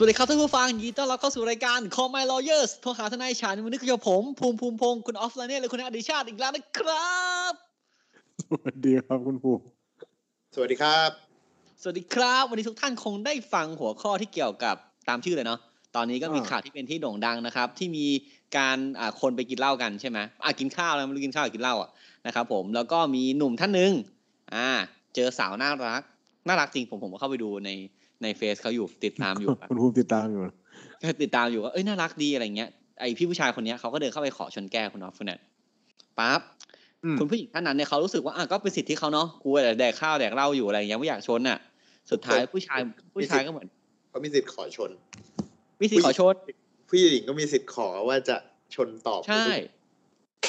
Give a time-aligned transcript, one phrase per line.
[0.00, 7.16] สวัสดีครับท่านผู้ฟังยินดีต้อนรับเข้าสู่รายการ Call My Lawyers โทรหาทนายฉันวันนี้คือกับผม ภูมิภูมิพงศ์คุณออฟไลเน่และคุณอดิชาติอีกแล้วนะครั
[7.50, 7.52] บ
[8.42, 9.62] สวัสดีครับคุณภูมิ
[10.54, 11.10] สวัสดีครับ
[11.82, 14.76] สวัสดีครับ วันนี้ทุกท่านคงได้ฟังหัวข้อที่เกี่ยวกับ
[15.08, 15.60] ตามชื่อเลยเนาะ
[15.96, 18.06] ตอนนี้ก็มีข่าวที่เป็นที่โด่งดังนะครับ ที่มี
[18.56, 21.90] การอ่าคนไปกินเหล้ากันใช่ไหมอะกินข้าวแล้วไม่รู้กินข้าวหรือกินเหล้าอะ
[22.26, 23.92] นะครับผมแล้วก็มีหนุ่มท่านหนึ่ง
[24.54, 24.68] อ่า
[25.14, 26.02] เจอสาวน่ารัก
[26.46, 27.70] น่ารักจริงผมผมก็เข้าไปดูใน
[28.22, 30.40] ในเฟซเขาอยู่ติดตามอยู่คุณภูมิติดตามอยู่
[31.00, 35.38] ก็ติดตามอยู่ว่าเอ้ยน่ารักดีอะไรเงี้ยไอพี่ผู้ชายคนเนี้ยเขาก็เดินเข้าไปขอชนแก้วคุณออฟฟุนเนต
[36.18, 36.40] ปั๊บ
[37.04, 41.58] อืมคุณผู้หญิงท่านนั้นเนี่ยเขารู้สึกว่าอะก็เป็นสิทธิเขาเนาะกูแต่แดกข้าวแดกเหล้าอยู่อะไรเงี้ยไม่อยากชนอะ
[42.10, 42.80] สุดท้ายผู้ชาย
[43.14, 43.66] ผู้ชายก็เหมือน
[44.10, 44.90] เขามีสิทธิ์ขอชน
[45.82, 46.34] วิธีขอชน
[46.88, 48.36] ผู้หญิงก็มีสิทธิ์ขอว่าจะ
[48.74, 49.46] ชนตอบใช่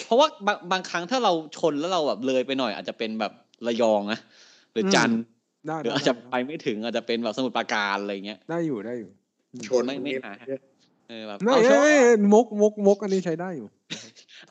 [0.05, 3.33] เพราะว่าบางบางครั้งถ้าเราชนแล้วเราแบบเลยไปหน่อย อาจจะเป็นแบบ
[3.67, 4.19] ระยองนะ
[4.73, 5.38] หรือจันทร์ได้
[5.81, 9.11] หรืออาจจะไปไม่ถึงอาจจะเป็นแบบสมุทรปราการอะไรเงี้ย ได้อยู่ได้อยู่
[9.67, 10.33] ชนไม่ไม่หา
[11.09, 11.95] เออแบบไม่เอาชไม่นไม่
[12.33, 13.67] มุกมุกมุกอันนี้ใช้ได้อยู่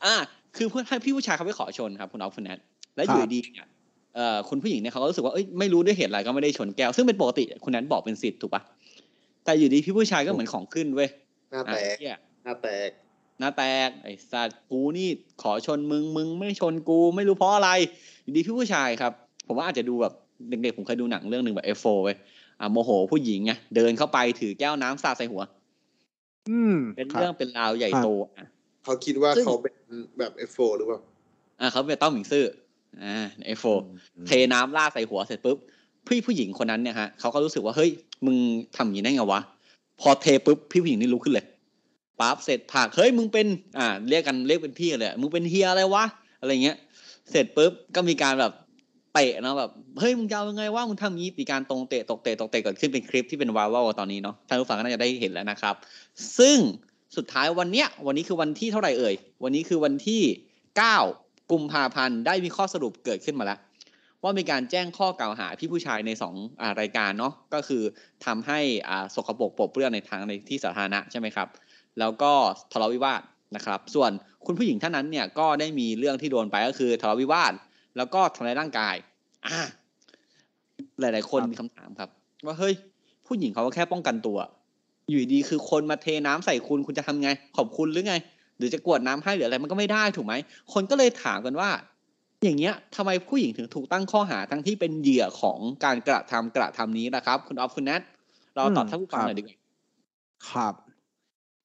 [0.05, 0.15] อ่า
[0.57, 2.59] คือเพื่อนให้พี่ผู้ชายเขาไปขอชนครับคุณออฟคุณแนท
[2.95, 3.67] แล้วอยู่ดีเนี่ย
[4.15, 8.61] เอ่อคุณผู้หญิงเนี่ยเขาก็รู้สึกว่าเอ้ยไม่รู้ด้วยเหตุอะไรก็ไม่ได้ชนแก้ว ซึ่งเป็นปกติคุณแนทบอกเป็นสิทธิ์ถูกปะ
[9.45, 11.09] แต่อยู่ดีพี่ผู้ชายก็เหมือนของขึ้นเว้ย
[11.51, 12.89] หน้าอะแตกเหี้ยหน้าแตก
[13.39, 15.09] หน้าแตกไอ้สัตว์กูนี่
[15.41, 17.69] ขอชนมึงมึงไม่ชนกูไม่รู้เพราะอะไร
[18.23, 19.11] อยู่ดีพี่ผู้ชายครับ
[19.47, 20.13] ผมว่าอาจจะดูแบบ
[20.49, 22.17] เด็กๆผมเคยดูหนังเรื่องหนึ่งแบบ F4 เว้ย
[22.59, 25.41] อะโมโหผู้หญิงไงเดินเข้าไปถือแก้วน้ำสาดใส่หัว
[26.49, 28.47] อืม เป็นครับเรื่องเป็นราวใหญ่โตอะ
[28.83, 29.75] เขาคิดว่าซึ่งเขาเป็น
[30.19, 30.99] แบบ F4 หรือเปล่า
[31.59, 32.45] อะเขาเป็นเต้าหมิงซื่อ
[33.03, 33.65] อ่าเอฟโฟ
[34.27, 35.57] เทน้ำราดใส่หัวเสร็จปุ๊บ
[36.07, 37.91] พี่ผู้หญิงคนนั้นเนี่ยฮะเขาก็รู้สึกว่าเฮ้ย
[38.25, 38.37] มึง
[38.75, 39.41] ทำอย่างนี้ได้ไงวะ
[40.01, 41.45] พอเทปุ๊บพี่ผู้หญิงนี่ลุกขึ้นเลย
[42.19, 46.05] ปั๊บเสร็จผักเฮ้ยมึงเป็นอ่าเรียกกันเรียกเป็นพี่กันเลยมึงเป็นเฮียอะไรวะ
[46.39, 46.77] อะไรเงี้ย
[47.31, 48.53] เสร็จปุ๊บก็มีการแบบ
[49.13, 55.75] เตะเนาะแบบเฮ้ยมึงจะเอายังไงวะมึงทำงี้มีการตรงเตะตกเตะตกเตะเกิดขึ้นเป็นคลิปที่เป็นไวรัลตอนนี้เนาะท่านผู้ฟังก็น่าจะได้เห็นแล้วนะครับ
[56.39, 56.57] ซึ่ง
[57.17, 60.21] สุดท้ายวันเนี้ยวันนี้คือวันที่เท่าไหร่เอ่ยวันนี้คือวันที่
[60.77, 60.97] เก้า
[61.51, 63.59] กุมภาพันธ์ได้มีข้อสรุปเกิดขึ้นมาแล้ว
[64.23, 67.83] ว่ามีการแจ้งข้อกล่าวหาพี่ผู้ชายในสองอารายการเนาะก็คือ
[68.25, 68.59] ทำให้
[68.89, 71.47] อ่าสกปรกปรกเปื้อนในทางในที่สาธารณะใช่ไหมครับ
[71.99, 72.31] แล้วก็
[72.71, 73.21] ทะเลาะวิวาท
[73.55, 74.11] นะครับ ส่วน
[74.45, 77.53] คุณผู้หญิงท่านนั้นเนี่ยก็ได้มีเรื่องที่โดนไปก็คือทะเลาะวิวาท
[77.97, 78.95] แล้วก็ทำร้ายร่างกาย
[79.47, 79.59] อ่า
[80.99, 82.09] หลาย ๆ คนครับมีคำถามครับ
[82.45, 82.73] ว่าเฮ้ย
[83.27, 84.37] ผู้หญิงเขาก็แค่ป้องกันตัว
[85.09, 88.15] อยู่ดีๆคือคนมาเทน้ำใส่คุณคุณจะทำไง ขอบคุณหรือไง
[88.57, 90.33] หรือจะกรวดน้ำให้หรืออะไรมันก็ไม่ได้ถูกไหม
[90.73, 91.69] คนก็เลยถามกันว่า
[92.43, 98.01] อย่างเงี้ยทำไมผู้หญิงถึงถูกตั้งข้อหาทั้งที่เป็นเหยื่อของการกระทำกระทำนี้นะครับ คุณออฟคุณแนท
[98.55, 99.57] เราตอบท่านผู้ฟังหน่อยดีกว่า
[100.49, 100.73] ครับ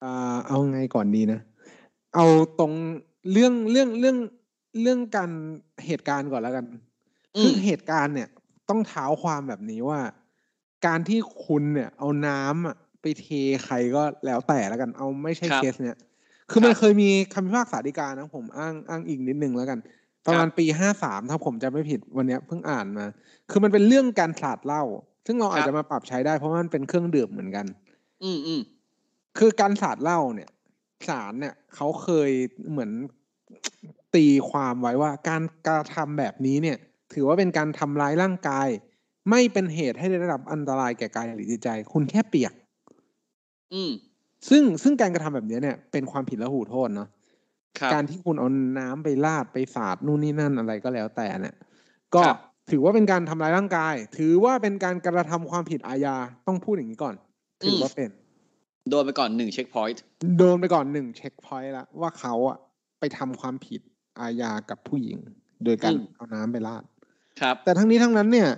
[0.05, 1.41] อ่าเอาไงก่อนดีนะ
[2.15, 2.27] เอา
[2.59, 2.73] ตรง
[3.33, 4.17] เรื่องเรื่องเรื่อง
[4.81, 5.31] เรื่องการ
[5.87, 6.67] เหตุการณ์ก่อนแล้วกัน
[7.37, 8.29] อืมคือเหตุการณ์เนี่ย
[8.69, 10.01] ต้องเท้าความแบบนี้ว่า
[10.87, 13.27] การที่คุณเนี่ย เอาน้ำอะไปเท
[13.65, 15.97] ใครก็แล้วแต่แล้วกัน เอาไม่ใช่ครับเคสเนี่ย
[16.51, 19.79] คือมันครับเคยมีคำพิพากษาฎีกานะผมอ้างอ้างอีกนิดนึงแล้วกัน
[20.27, 23.06] ประมาณปีห้าสามถ้าผมจะไม่ผิดวันเนี้ยเพิ่งอ่านมา
[23.51, 24.83] คือมันเป็นเรื่องการสาดเหล้า
[25.27, 27.67] ซึ่งเราอาจครับจะมาปรับใช้ได้เพราะว่ามันเป็นเครื่องดื่มเหมือนกัน
[28.25, 28.61] อืมอืม
[29.39, 30.51] คือการสาดเหล้าเนี่ย
[31.09, 32.31] ศาลเนี่ยเขาเคย
[32.71, 32.91] เหมือน
[34.15, 36.77] ตีความไว้ว่าการกระทำแบบนี้เนี่ย
[37.13, 38.69] ถือว่าเป็นการทำร้ายร่างกาย
[39.31, 42.53] ไม่เป็นเหตุให้ได้รับอันตรายแก่กายหรือจิตใจ คุณแค่เปียก
[43.75, 43.93] อืม
[44.49, 47.09] ซึ่งซึ่งการกระทำแบบนี้เนี่ย เป็นความผิดและหูโทษเนาะ
[47.79, 48.49] ครับการที่คุณเอา
[48.79, 51.57] น้ำไปลาดไปสาดนู่นนี่นั่นอะไรก็แล้วแต่เนี่ย
[52.15, 52.39] ก็ครับ
[52.71, 56.17] ถือว่าเป็นการทำร้ายร่างกาย ถือว่าเป็นการกระทำความผิดอาญา
[56.47, 57.15] ต้องพูดอย่างนี้ก่อน
[57.63, 58.11] ถือว่าเป็น
[58.91, 60.03] โดนไปก่อนหนึ่งเช็คพอยต์
[60.38, 62.59] โดนไปก่อนหนึ่งเช็คพอยต์ละว่าเขาอะ
[63.00, 63.81] ไปทำความผิด
[64.20, 65.19] อาญากับผู้หญิง
[65.64, 66.84] โดยการเอาน้ำไปราด
[67.40, 68.50] ครับ แต่ทั้งนี้ทั้งนั้นเนี่ย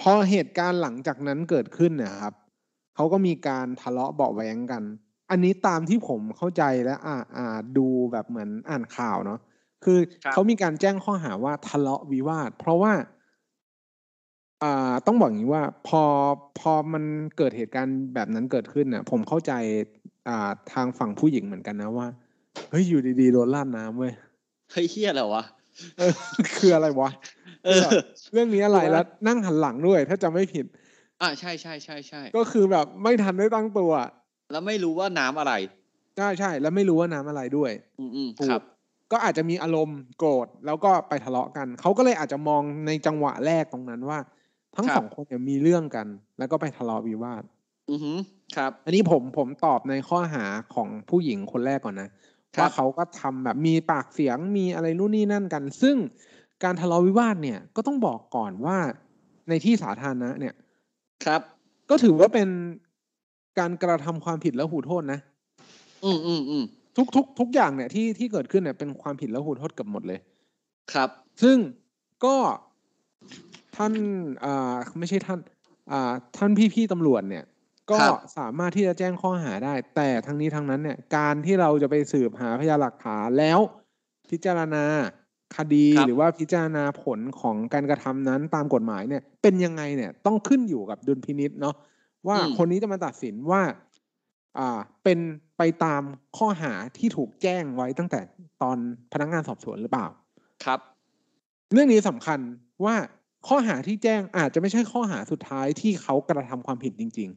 [0.00, 2.34] พอเหตุการณ์หลังจากนั้นเกิดขึ้นเนี่ยครับ
[2.94, 4.82] เขาก็มีการทะเลาะเบาะแว้งกัน
[5.30, 9.40] อันนี้ตามที่ผมเข้าใจและอ่าอ่าดูแบบเหมือนอ่านข่าวเนาะ
[9.84, 12.92] คือครับเขามีการแจ้งข้อหาว่าทะเลาะวิวาท เพราะว่า
[14.62, 16.02] อ่าต้องบอกอย่างนี้ว่าพอ
[16.58, 17.04] พอมัน
[17.36, 19.52] เกิดเหตุการณ์แบบนั้นเกิดขึ้นเนี่ยผมเข้าใจ
[20.28, 22.08] อ่าทางฝั่งผู้หญิงเหมือนกันนะว่า
[22.70, 24.12] เฮ้ยอยู่ดีๆโดนลาดน้ำเว้ย
[24.72, 25.42] เฮ้ยเฮียอะไรวะ
[25.98, 26.12] เออ
[26.56, 27.10] คืออะไรวะ
[27.64, 27.82] เออ
[28.32, 30.66] เรื่องนี้อะไรถูกไหมแล้วนั่งหันหลังด้วย ถ้าจำไม่ผิด
[31.22, 33.92] อ่าใช่ใช่ใช่ใช่ก็คือแบบไม่ทันได้ตั้งตัว
[34.52, 35.52] แล้วไม่รู้ว่าน้ำอะไร
[36.16, 38.62] ใช่ใช่ แล้วไม่รู้ว่าน้ำอะไรด้วย อืมอืมถูกครับ
[39.12, 44.18] ก็อาจจะมีอารมณ์โกรธแล้วก็ไปทะเลาะกัน เขาก็เลยอาจจะมองในจังหวะแรกตรงนั้นว่า
[44.76, 46.06] ทั้งครับสองคนเนี่ยมีเรื่องกัน
[46.38, 47.42] แล้วก็ไปทะเลาะวิวาท
[47.90, 48.16] อือหือ
[48.56, 50.44] ครับ อันนี้ผมผมตอบในข้อหา
[50.74, 55.96] ของผู้หญิงคนแรกก่อนนะครับ ว่าเขาก็ทำแบบมีปากเสียงมีอะไรนู่นนี่นั่นกัน ซึ่ง
[56.64, 58.78] การทะเลาะวิวาทเนี่ยก็ต้องบอกก่อนว่า
[59.48, 60.54] ในที่สาธารณะเนี่ย
[61.24, 61.40] ครับ
[61.90, 62.48] ก็ถือว่าเป็น
[63.58, 65.20] การกระทำความผิดแล้วหูโทษนะ
[66.04, 66.64] อืมอืมอืม
[66.96, 70.18] ทุกทุกทุกอย่างเนี่ยที่ที่เกิดขึ้นเนี่ยเป็นความผิดแล้วหูโทษเกับหมดเลย
[70.92, 71.08] ครับ
[71.42, 71.56] ซึ่ง
[72.24, 72.36] ก็
[73.76, 73.92] ท่าน
[74.44, 75.38] อ่าไม่ใช่ท่าน
[75.92, 77.44] อ่าท่านพี่ๆตำรวจเนี่ย
[77.90, 83.58] ก็ครับสามารถที่จะแจ้งข้อหาได้ แต่ทั้งนี้ทั้งนั้นเนี่ย การที่เราจะไปสืบหาพยานหลักฐานแล้ว
[84.30, 84.84] พิจารณา
[85.56, 91.74] คดีครับหรือว่าพิจารณาผลของการกระทำนั้นตามกฎหมายเนี่ย เป็นยังไงเนี่ยต้องขึ้นอยู่กับดุลพินิษเนาะ
[92.26, 93.62] ว่าอืมคนนี้จะมาตัดสินว่า
[94.58, 95.18] อ่าเป็น
[95.58, 96.02] ไปตาม
[96.38, 98.20] ข้อหาที่ถูกแจ้งไว้ตั้งแต่
[98.62, 98.76] ตอน
[99.12, 100.06] พนักงานสอบสวนหรือเปล่า
[100.64, 100.80] ครับ
[101.72, 102.38] เรื่องนี้สำคัญ
[102.84, 102.96] ว่า
[103.48, 107.30] ข้อหาที่แจ้งอาจจะไม่ใช่ข้อหาสุดท้ายที่เขากระทำความผิดจริง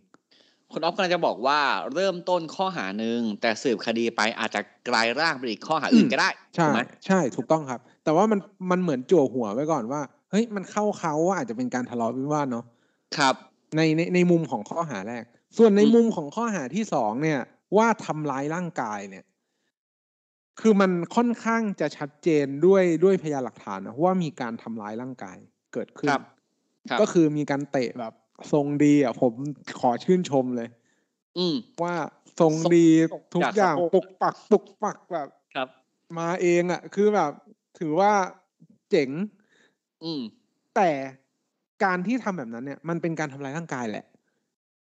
[0.74, 1.60] คุณออฟกำลังจะบอกว่า
[1.94, 8.40] เริ่มต้นข้อหาหนึ่งแต่สืบคดีไปอาจจะกลายร่างเป็นอีกข้อหาอื่นก็ได้ๆใช่ถูกไหมใช่ถูกต้องครับ แต่ว่ามัน
[8.72, 12.66] มันเหมือนจั่วหัวไว้ก่อนว่าเฮ้ยมันเข้าเขาว่าอาจจะเป็นการทะเลาะวิวาทเนาะ
[13.18, 13.36] ครับ
[13.75, 15.24] ในในในมุมของข้อหาแรก
[15.58, 17.40] ส่วนในอืมมุมของข้อหาที่สองเนี่ย
[17.78, 19.25] ว่าทำร้ายร่างกายเนี่ย
[20.62, 25.38] คือมันค่อนข้างจะชัดเจนด้วยด้วยพยานหลักฐานนะว่ามีการทำร้ายร่างกาย
[25.74, 26.22] เกิดขึ้นครับ
[26.90, 28.14] ครับก็คือมีการเตะแบบ
[28.52, 29.34] ทรงดีอะผม
[29.80, 30.70] ขอชื่นชมเลย
[31.38, 31.96] อืมว่า
[32.40, 35.68] ทรงดีทรงทุกจากอย่างสะโพกปุกปักปุกปักแบบครับ
[36.18, 37.32] มาเองอะ คือแบบ
[37.80, 38.12] ถือว่า
[38.90, 39.10] เจ๋ง
[40.04, 40.22] อืม
[40.76, 40.90] แต่
[41.84, 44.06] การที่ทำแบบนั้นเนี่ย มันเป็นการทำลายร่างกายแหละ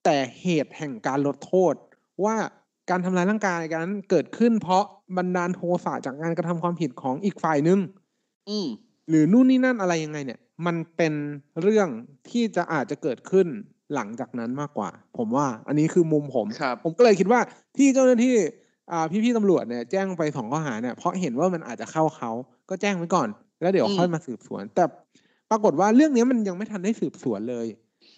[0.05, 1.75] แต่เหตุแห่งการลดโทษ
[2.25, 2.37] ว่า
[2.91, 4.85] การทำลายร่างกายกันเกิดขึ้นเพราะ
[5.17, 7.79] บันดาลโทสะจากการกระทำความผิดของอีกฝ่ายหนึ่ง
[8.49, 8.67] อืม
[9.09, 11.13] หรือนู่นนี่นั่นอะไรยังไงเนี่ย มันเป็น
[11.63, 11.89] เรื่อง
[12.31, 13.47] ที่จะอาจจะเกิดขึ้น
[13.95, 17.41] หลังจากนั้นมากกว่า ผมว่า อันนี้คือมุมผมครับผมก็เลยคิดว่า
[17.77, 18.37] ที่เจ้าหน้าที่
[18.93, 22.31] อ่าพี่ๆตำรวจเนี่ยแจ้งไปสองข้อหาเนี่ยเพราะเห็นว่ามันอาจจะเข้าเขา
[22.71, 23.29] ก็แจ้งไว้ก่อน
[23.63, 24.85] แล้วเดี๋ยวอืมค่อยมาสืบสวน แต่
[25.51, 27.67] ปรากฏว่าเรื่องนี้มันยังไม่ทันได้สืบสวนเลย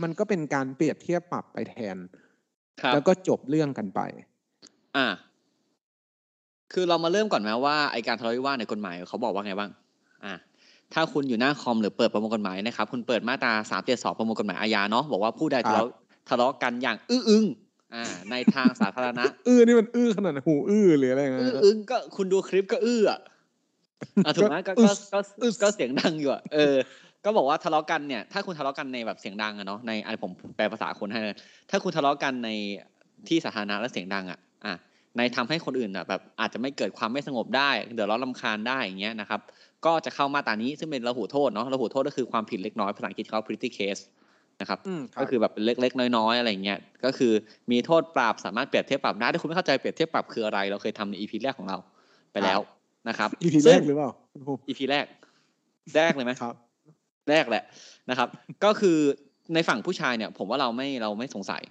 [0.02, 1.96] มันก็เป็นการเปรียบเทียบปรับไปแทน
[2.81, 4.00] ครับแล้วก็จบเรื่องกันไป
[4.96, 5.06] อ่า
[6.72, 9.70] คือเรามาเริ่มก่อนไหมว่าไอการทะเลาะวิวาทในกฎหมายเขาบอกว่าไงบ้าง
[10.25, 10.34] อ่า
[10.94, 15.87] ถ้าคุณอยู่หน้าคอมหรือเปิดประมวลกฎหมายนะครับ คุณเปิดมาตราสามเจ็ดสองประมวลกฎหมายอาญาเนาะบอกว่าผู้ใดทะเลาะ
[16.28, 17.44] ทะเลาะกันอย่างอื้ออึง
[17.94, 23.20] อ่า ในทางสาธารณะ อื้อนี่มันอื้อขนาดไหนหูอื้อหรืออะไรอย่างเงี้อื้อยอึงก็คุณดูคลิปก็อื้ออะ
[24.25, 26.75] อะถูกไหมก็อึ๊ก็สก็อึ๊สก็เสียงดังอยู่อะเออ
[27.25, 31.36] ก็บอกว่าทะเลาะกันเนี่ยถ้าคุณทะเลาะกันในแบบเสียงดังอะเนาะในอันผมแปลภาษาคนให้เลย
[31.70, 32.50] ถ้าคุณทะเลาะกันใน
[33.28, 34.75] ที่สาธารณะและเสียงดังอะอะ
[35.16, 39.40] ในทำให้คนอื่นอะแบบอาจจะไม่เกิดความไม่สงบได้ เดือดร้อนลำคาญได้อย่างเงี้ยนะครับ
[39.87, 44.03] ก็จะเข้ามาตรานี้ซึ่งเป็นระหูโทษเนาะระหูโทษก็คือความผิดเล็กน้อยภาษาอังกฤษเขา pretty case
[44.61, 47.32] นะครับอืมก็คือแบบเป็นเล็กๆ น้อยๆ อะไรเงี้ยก็คือ
[47.71, 51.79] มีโทษปรับสามารถเปรียบเทียบปรับได้ถ้าคุณไม่เข้าใจเปรียบเทียบปรับคืออะไร เราเคยทำใน EP แรกของเรา
[52.32, 52.61] ไปแล้ว
[53.09, 55.06] นะครับอีพีแรกหรือเปล่าคุณภูมิ EP แรก
[55.97, 56.55] แรกเลยไหมครับ
[57.31, 57.65] แรกแหละ
[58.11, 58.29] นะครับ
[58.65, 58.99] ก็คือ
[59.55, 61.62] ในฝั่งผู้ชายเนี่ย ผมว่าเราไม่เราไม่สงสัย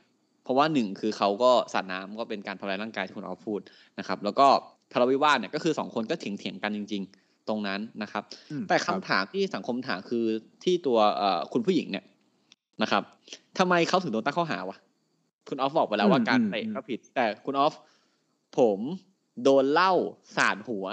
[0.44, 3.60] เพราะว่าหนึ่งคือเขาก็สาดน้ำก็เป็นการทำลายร่างกายที่คุณเอาพูด
[4.00, 4.48] นะครับ แล้วก็
[4.92, 10.26] ทะเลาะวิวาทเนี่ยก็คือสองคนก็เถียงเถียงๆกันจริง ๆ ตรงนั้นนะครับอืมแต่ครัคำบถามที่สังคมถามคือ
[10.64, 12.06] ที่ตัวเอ่อคุณผู้หญิงเนี่ย
[12.82, 13.04] นะครับ
[13.58, 14.78] ทำไมเขาถึงโดนตั้งข้อหาวะ
[15.50, 17.74] คุณออฟบอกไปแล้วว่าการเตะก็ผิด แต่คุณออฟ
[18.58, 18.80] ผม
[19.44, 19.94] โดนเหล่า
[20.36, 20.86] สาดหัว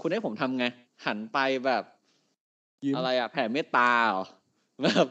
[0.00, 0.64] คุณให้ผมทำไง
[1.06, 1.84] หันไปแบบ
[2.84, 4.24] ยิ้มอะไรอะแผ่เมตตาเหรอ
[4.82, 5.06] แบบ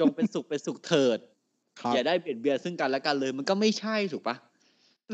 [0.00, 1.18] จงเป็นสุขเป็นสุขเถิด
[1.80, 4.36] ครับอย่าได้เบียดเบียนซึ่งกันและกันเลย มันก็ไม่ใช่ถูกปะ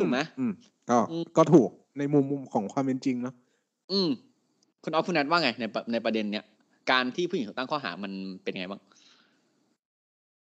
[0.01, 0.53] ถูกไหมอืม
[0.91, 3.35] ก็อืมก็ถูกในมุมมุมของความเป็นจริงเนาะ
[3.93, 4.09] อืม
[4.85, 6.45] คุณออฟคุณนัทว่าไงในประในประเด็นเนี้ย
[6.91, 8.81] การที่ผู้หญิงถูกตั้งข้อหามันเป็นไงบ้าง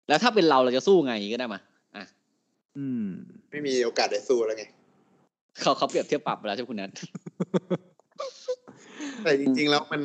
[0.07, 1.59] แล้วถ้าเป็นเราเราจะสู้ไงก็ได้มา
[1.95, 2.03] อะ
[2.77, 3.05] อืม
[3.51, 4.65] ไม่มีโอกาสได้สู้แล้วไง
[5.61, 6.91] เขาเขาเปรียบเทียบปรับไปแล้วใช่ไหมคุณนัท
[9.23, 10.01] แต่จริง ๆ แล้วมัน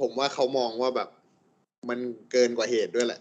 [0.00, 1.08] ผมว่าเขามองว่าแบบ
[1.88, 1.98] มัน
[2.32, 3.20] เกินกว่าเหตุด้วยแหละ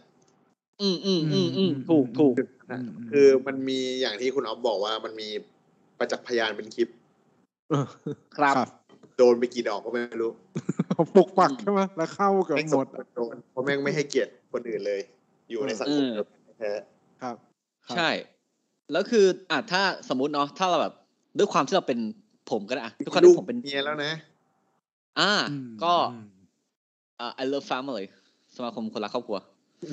[0.82, 2.34] อืมอืมอืมอืมถูกถูก
[2.72, 5.30] อืมคือมันมีอย่างที่คุณออฟบอกว่ามันมี
[6.00, 6.90] ประจักษ์พยานเป็นคลิป
[7.70, 7.86] เออ
[8.38, 8.56] ครับ
[9.18, 10.32] โดนไปกี่ดอกก็ไม่รู้
[11.16, 15.02] ปกปักใช่ไหมแล้วเข้าเกับแม่งหสมมดควรโดนเพราะแม่งไม่ให้เกียรติคนอื่นเลย
[15.50, 16.26] อยู่ในสังคมเออ
[16.60, 16.72] แท้
[17.22, 17.36] ครับ
[17.86, 18.10] ครับ ใช่
[18.92, 20.94] แล้วคืออะถ้าสมมติเนาะถ้าเราแบบ
[21.38, 22.00] ด้วยความที่เราเป็น
[22.52, 24.14] ผมก็ได้อะด้วยความลูที่กผมเป็นเมียแล้วนะ
[25.20, 26.28] อ่าอืมก็อืม
[27.20, 28.06] อ่า I love family
[28.56, 29.38] สมาคมคนรักครอบครัว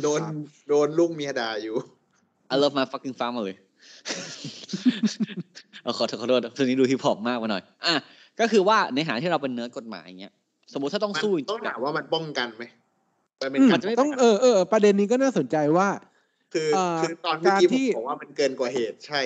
[0.02, 0.34] โดนครับ
[0.68, 1.76] โดนลูกเมียด่าอยู่
[2.52, 3.54] I love my fucking family
[5.82, 7.94] เออขอโทษขอโทษทีนี้ดูฮิปฮอปมากมาหน่อย อะ
[8.40, 10.34] ก็คือว่าในฐานะที่เราเป็นเนื้อกฎหมายอย่างเงี้ย
[10.72, 12.64] สมมติถ้าต้องมันสู้จริต้องๆถาอะมว่ามันป้องกันไหม
[13.40, 15.88] มันเป็นอืมการจะไม่ต้องเออเออประเด็นนี้ก็น่าสนใจว่า
[16.54, 19.22] คือเอ่อคือตอนเมื่อกี้การที่ผมบอกว่ามันเกินกว่าเหตุใช่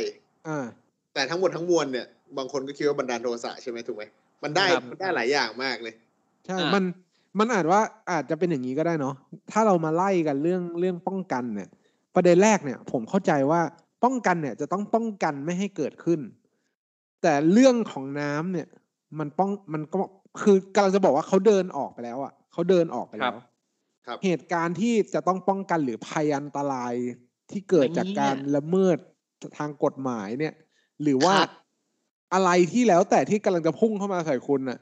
[0.49, 0.67] อ่า
[1.15, 2.07] แต่ทั้งหมดทั้งมวลเนี่ย
[2.39, 4.05] บางคนก็คิดว่าบันดาลโทสะใช่ไหมถูกไหม
[4.43, 5.95] มันได้ครับมันได้หลายอย่างมากเลย
[6.47, 6.85] ใช่อ่ามัมัน
[7.39, 9.15] มันอาจว่าอาจจะเป็นอย่างนี้ก็ได้เนาะ
[9.53, 11.69] ถ้าเรามาไล่กันเรื่องเรื่องป้องกันเนี่ย
[12.15, 13.61] ประเด็นแรกเนี่ย ผมเข้าใจว่า
[14.05, 16.21] ป้องกันเนี่ย จะต้องป้องกันไม่ให้เกิดขึ้น
[17.23, 18.69] แต่เรื่องของน้ำเนี่ย
[19.19, 20.01] มันป้องมันก็
[20.43, 23.35] คือกำลังจะบอกว่าเขาเดินออกไปแล้วอะเขาเดินออกไปแล้ว
[24.07, 26.95] ครับเหตุการณ์ที่จะต้องป้องกันหรือภัยอันตราย
[27.51, 28.97] ที่เกิดจากการละเมิด
[29.59, 30.55] ทางกฎหมายเนี่ย
[31.03, 31.51] หรือว่าครับ
[32.35, 34.79] อะไรที่แล้วแต่ที่กำลังจะพุ่งเข้ามาใส่คุณน่ะ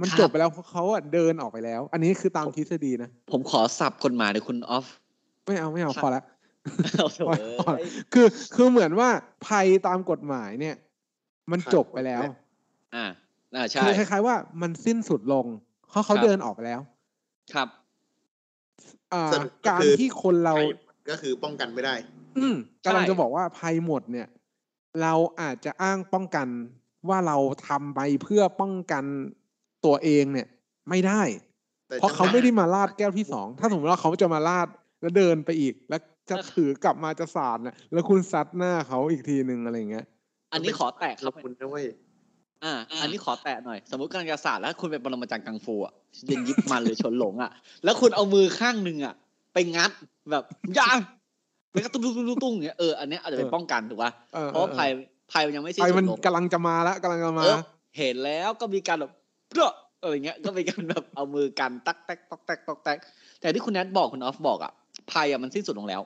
[0.00, 4.86] มันครับจบไปแล้วเพราะเขาอะเดินออกไปแล้ว อันนี้คือตามทฤษฎีนะผมขอสับกฎหมายในคุณออฟ
[5.46, 6.22] ไม่เอาไม่เอาครับพอละ
[6.96, 7.82] เอาเถอะพอเว้พอละย
[8.12, 9.08] คือคือเหมือนว่า
[9.46, 10.76] ภัยตามกฎหมายเนี่ย
[11.50, 12.30] มันครับจบไปแล้ว อ่า
[12.94, 13.29] อ่าใช่
[13.82, 15.46] คือคล้ายๆว่ามันสิ้นสุดลง
[15.88, 16.80] เพราะเขาครับเดินออกไปแล้ว
[17.54, 17.68] ครับ
[19.12, 20.66] อ่าสรุปก็การคือที่คนเราใช่
[21.10, 21.94] ก็คือป้องกันไม่ได้
[22.38, 24.28] อืมใช่กำลังจะบอกว่าภัยหมดเนี่ย
[25.02, 26.48] เราอาจจะอ้างป้องกัน
[27.08, 27.36] ว่าเรา
[27.68, 29.04] ทำไปเพื่อป้องกัน
[29.84, 30.48] ตัวเองเนี่ย
[30.88, 31.22] ไม่ได้
[31.88, 34.68] แต่เพราะจังหวเขาไม่ได้มาลาดแก้วที่สอง ถ้าสมมติว่าเขาจะมาลาด
[35.00, 40.06] แล้วเดินไปอีก แล้วจะถือกลับมาจะสาดนะแล้วคุณซัดหน้าเขาอีกทีหนึ่งอะไรเงี้ย
[40.52, 41.86] อันนี้ขอแตะครับคุณนะเว้ย
[42.64, 45.92] อ่า อันนี้ขอแตะหน่อย สมมติกำลังจะสาดแล้วคุณเป็นปรมาจารย์กังฟูอะ
[46.30, 47.50] ยิงยิบมันหรือชนหลงอะ
[47.84, 49.14] แล้วคุณเอามือข้างหนึ่งอะ
[49.52, 49.90] ไปงัด
[50.30, 50.44] แบบ
[50.78, 50.98] ยาง
[51.72, 54.88] แล้วก็ตุ้งตุ้งตุ้งตุ้งตุ้งอย่างเงี้ยเอออันเนี้ยอาจจะเป็นป้องกันถูกป่ะเออเพราะว่าภัย
[55.32, 57.58] ภัยมันยังไม่สิ้นภัยสุมันดลงกำลังจะมาแล้วกำลังจะมาเออ
[57.98, 59.12] เห็นแล้วก็มีการแบบ
[59.50, 59.66] เพื่อ
[60.00, 62.98] เอออย่างเงี้ยก็มีการแบบเอามือกันตักแตกตอกแตกตอกแตก
[63.40, 64.72] แต่ที่คุณแนทบอกคุณออฟบอกอะ
[65.12, 66.04] ภัยอะมันสิ้นสุดลงแล้วม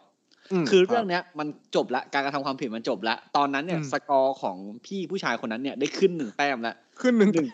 [0.71, 4.57] คือเรื่องบเนี้ยมันจบละการกระทำความผิดมันจบละตอนนั้นเนี่ยอืมสกอร์ของ
[4.87, 7.49] พี่ผู้ชายคนนั้นเนี่ยได้ขึ้นหนึ่งแต้มแล้วขึ้นหนึ่งหนึ่ง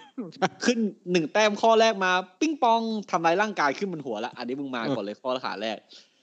[0.65, 0.79] ขึ้น
[1.13, 2.81] หนึ่งแต้มข้อแรกมา ปิ้งปอง
[3.11, 5.77] ทำลายร่างกายขึ้นบนหัวแล้วอันนี้มึงมาก่อนเลยข้อขาแรก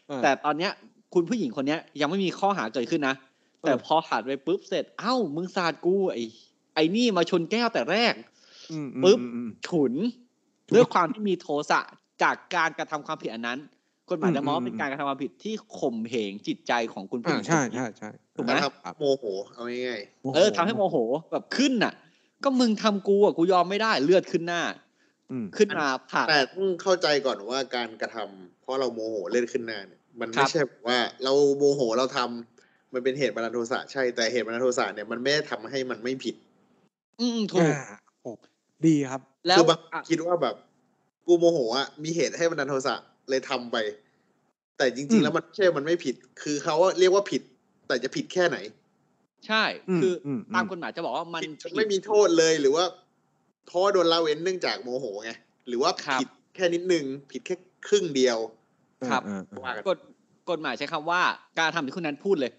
[0.07, 0.71] เออแต่ตอนเนี้ย
[1.13, 3.15] คุณผู้หญิงคนเนี้ยยังไม่มีข้อหาเกิดขึ้นนะ
[3.61, 6.23] แต่เออพอหัดไปปุ๊บเสร็จเอ้ามึงสาดกูไอ้
[6.75, 8.13] ไอ้นี่มาชนแก้วแต่แรก
[8.71, 9.93] อืมอืมปึ๊บอืมอืมฉุน
[10.75, 11.79] ด้วยความที่มีโทสะ
[12.23, 13.59] จากการกระทำความผิดอันนั้น
[14.09, 19.23] กฎหมายจะมองว่าอืมเป็นการกระทำความผิดที่ข่มเหงจิตใจของคุณผู้หอ่าญิงใช่คนนี้ใช่ใช่ถูกไหมนะครับครับโมโห
[19.53, 20.01] เอาง่าย
[20.35, 20.97] เออทำให้โมโห
[21.31, 21.93] แบบขึ้นน่ะ
[22.43, 24.61] ก็มึงทำกูอะกูยอมไม่ได้เลือดขึ้นหน้า
[25.31, 36.35] อืมขึ้นมาผ่าๆแต่ต้องเข้าใจก่อนว่าการกระทำเพราะเราโมโหเล่นขึ้นหน้าเนี่ยมันครัไม่บใช่แบบว่า เราโมโหเราทำมันเป็นเหตุบันดาลโทสะใช่แต่เหตุบันดาลโทสะเนี่ยมันไม่ได้ทำให้มันไม่ผิด
[37.19, 38.31] อืมถูกอ่าโอ้
[38.85, 40.55] ดีครับ แล้วคือบางอะคิดว่าแบบ
[41.27, 42.95] กูโมโหอะมีเหตุให้บันดาลโทสะ
[43.29, 43.77] เลยทำไป
[44.77, 47.41] แต่จอืริงมๆแล้วมันไม่ใช่มันไม่ผิด คือเขาเรียกว่าผิด
[47.87, 48.57] แต่จะผิดแค่ไหน
[49.47, 52.85] ใช่อืมคืออมตามกฎหมายจะบอกว่ามันผิดจนไม่มีโทษเลยหรือว่า
[53.67, 55.31] เพราะว่าโดนละเว้นเนื่องจากโมโหไง
[55.67, 57.55] หรือว่าครับผิดแค่นิดนึง ผิดแค่
[57.87, 58.37] ครึ่งเดียว
[59.09, 59.97] ครับอ่าอ่าว่ากันกฎ
[60.49, 61.21] กฎหมายใช้คำว่า
[61.59, 62.51] การทำที่คุณนันพูดเลย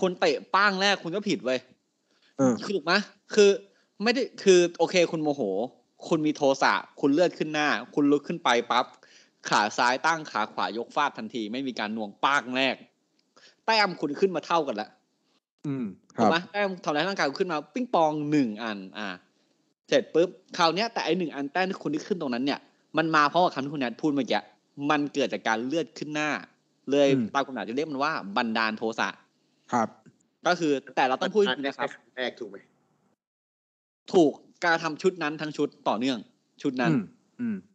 [0.00, 1.58] คนเตะป้างแรกคุณก็ผิดเว้ย
[2.40, 2.92] อ่าคือถูกไหม
[3.34, 3.50] คือ
[4.02, 5.42] ไม่ได้คือโอเคคุณโมโห
[6.08, 8.84] คุณมีโทสะคุณเลือดขึ้นหน้า คุณลุกขึ้นไปปั๊บ
[9.48, 12.76] ขาซ้ายตั้งขาขวายกฟาดทันที ไม่มีการหน่วงป้างแรก
[13.66, 14.90] แต้มคุณขึ้นมาเท่ากันแล้ว
[15.66, 15.86] อืม
[16.16, 19.08] คถูรักบไหมแต้มทำลายร่างกายคุณขึ้นมา ปิ้งปองหนึ่งอัน อ่า
[19.88, 22.60] เสร็จปุ๊บคราวเนี้ยแต่ไอหนึ่งอันแต้มที่คุณที่ขึ้นตรงนั้นเนี่ย
[22.96, 24.40] มันมาเพราะว่าคำที่คุณแนทพูดเมื่อกี้
[24.90, 26.30] มันเกิดจากการเลือดขึ้นหน้า
[26.90, 29.08] เลยอืมตามกฎหมายจะเรียกมันว่าบันดาลโทสะ
[29.72, 29.88] ครับ
[30.46, 32.56] ก็คือแต่เราต้องพูดจริงๆนะครับแรกถูกไหม
[34.12, 34.32] ถูก
[34.64, 36.18] การทำชุดนั้นทั้งชุดต่อเนื่อง
[36.62, 37.04] ชุดนั้นอืมอืม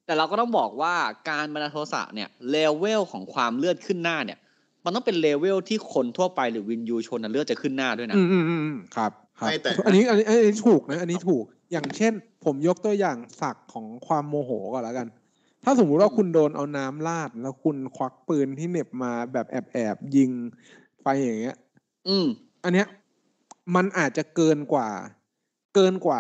[0.06, 0.96] แต่เราก็ต้องบอกว่า
[1.30, 4.40] การบันดาลโทสะเนี่ยเลเวลของความเลือดขึ้นหน้าเนี่ย
[4.86, 12.14] มันต้องเป็นเลเวลที่คนทั่วไปหรือวิญญูชนน่ะเลือดจะขึ้นหน้าด้วยนะ อืมอืมอืมอืมครับครับไม่แต่อันนี้อันนี้อันนี้ถูกนะอันนี้ถูกอย่างเช่น
[12.46, 15.08] ผมยกตัวอย่างศักดิ์ของความโมโหก่อนแล้วกัน
[15.64, 20.32] ถ้าสมมุติว่าคุณโดนเอาน้ำราดแล้วคุณควักปืนที่เหน็บมาแบบแอบแอบๆยิง
[21.04, 21.58] ไปอย่างเงี้ย
[22.08, 22.28] อืม
[22.64, 22.88] อันเนี้ย
[23.76, 24.90] มันอาจจะเกินกว่า
[25.76, 26.18] เกินกว่า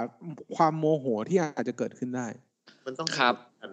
[0.55, 2.27] ความโมโหที่อาจจะเกิดขึ้นได้
[2.89, 3.71] มันต้องครับกัน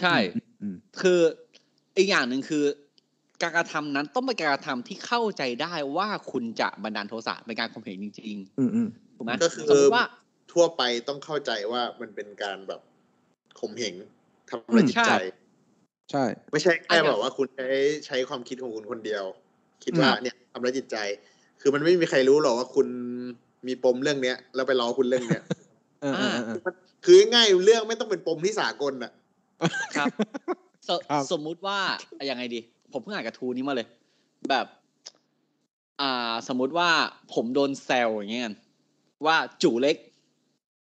[0.00, 0.14] ใช่
[0.62, 1.20] อืมคือ
[1.96, 2.64] อีกอย่างหนึ่งคือ
[3.42, 10.04] การกระทำนั้นต้องเป็นการกระทำที่เข้าใจได้ว่าคุณจะบันดาลโทสะเป็นการข่มเหงจริงอืมอืมๆถูกไหมก็คือสมมติว่า
[10.52, 12.80] ทั่วไปต้องเข้าใจว่ามันเป็นการแบบ
[13.60, 13.94] ข่มเหง
[14.50, 15.18] ทำร้ายจิตใจใช่
[16.10, 17.68] ใช่ ไม่ใช่อัแค่นเนี้ยแบบว่าคุณใช้
[18.06, 19.24] ใช้ความคิดของคุณคนเดียว
[19.84, 20.96] คิดว่าอืมเนี่ยทำร้ายจิตใจ
[21.60, 22.86] คือมันไม่มีใครรู้หรอกว่าคุณ
[23.66, 25.42] มีปมเรื่องเนี้ย แล้วไปล้อคุณเรื่องเนี้ย
[26.02, 29.12] เออเออเออมันคือง่ายๆเรื่องไม่ต้องเป็นปมที่สากลน่ะ
[29.96, 30.08] ครับ
[30.88, 31.78] สครับ สมมุติว่า
[32.30, 32.60] ยังไงดี
[32.92, 33.88] ผมเพิ่งอ่านกระทู้นี้มาเลย
[34.50, 34.66] แบบ
[36.00, 36.88] อ่า สมมุติว่า
[37.34, 38.54] ผมโดนแซวอย่างเงี้ยกัน
[39.26, 39.96] ว่าจู่เล็ก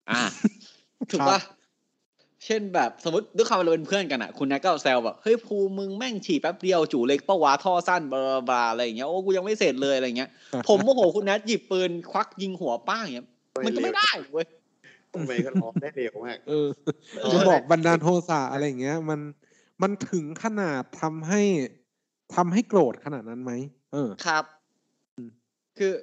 [0.10, 0.22] อ่า
[1.12, 1.42] ถูกครัปะบ
[2.46, 10.30] เช่นแบบสมมติด้วยความเราเป็นเพื่อนกันอะ คุณแนทก็แซวแบบเฮ้ยภูมึงแม่งฉี่แป๊บเดียวจู่เล็กปะวะท่อสั้นบลาบลาอะไรอย่างเงี้ยโอ้กูยังไม่เสร็จเลยอะไรอย่างเงี้ย
[10.68, 13.28] ผมโมโหคุณแนทหยิบปืนควักยิงหัวป้าอย่างเงี้ย
[13.66, 14.46] มันก็ไม่ได้เว้ย
[15.14, 16.70] ทำไมก็ร้องได้เร็วมากเออ
[17.22, 19.20] เออจะบอกบันดาลโทสะอะไรอย่างเงี้ย มัน
[19.82, 21.42] มันถึงขนาดทำให้
[22.36, 23.52] ทำให้โกรธขนาดนั้นไหม
[23.94, 24.44] เออครับ
[25.78, 25.94] คือ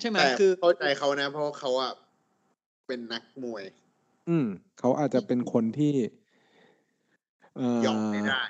[0.00, 1.92] ใช่ไหมแต่คือเข้าใจเขานะ เพราะว่าเขาอะ
[2.86, 3.64] เป็นนักมวย
[4.28, 4.46] อืม
[4.78, 5.94] เขาอาจจะเป็นคนที่
[7.56, 8.42] เอ่อยอมไม่ได้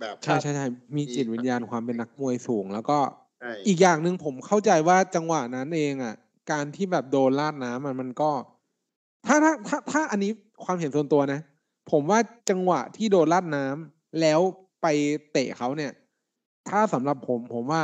[0.00, 2.98] แบบใช่ใช่ใช่มีจิตวิญญาณความเป็นนักมวยสูง แล้วก็
[3.40, 6.14] ใช่อีกอย่างหนึ่งผมเข้าใจว่าจังหวะนั้นเองอะ
[6.52, 8.30] การที่แบบโดนลาดน้ำมันมันก็
[9.26, 10.30] ถ้าถ้าถ้าถ้าอันนี้
[10.64, 11.40] ความเห็นส่วนตัวนะ
[11.90, 12.18] ผมว่า
[12.50, 14.40] จังหวะที่โดนลาดน้ำแล้ว
[14.82, 14.86] ไป
[15.32, 15.92] เตะเขาเนี่ย
[16.68, 17.82] ถ้าสำหรับผมผมว่า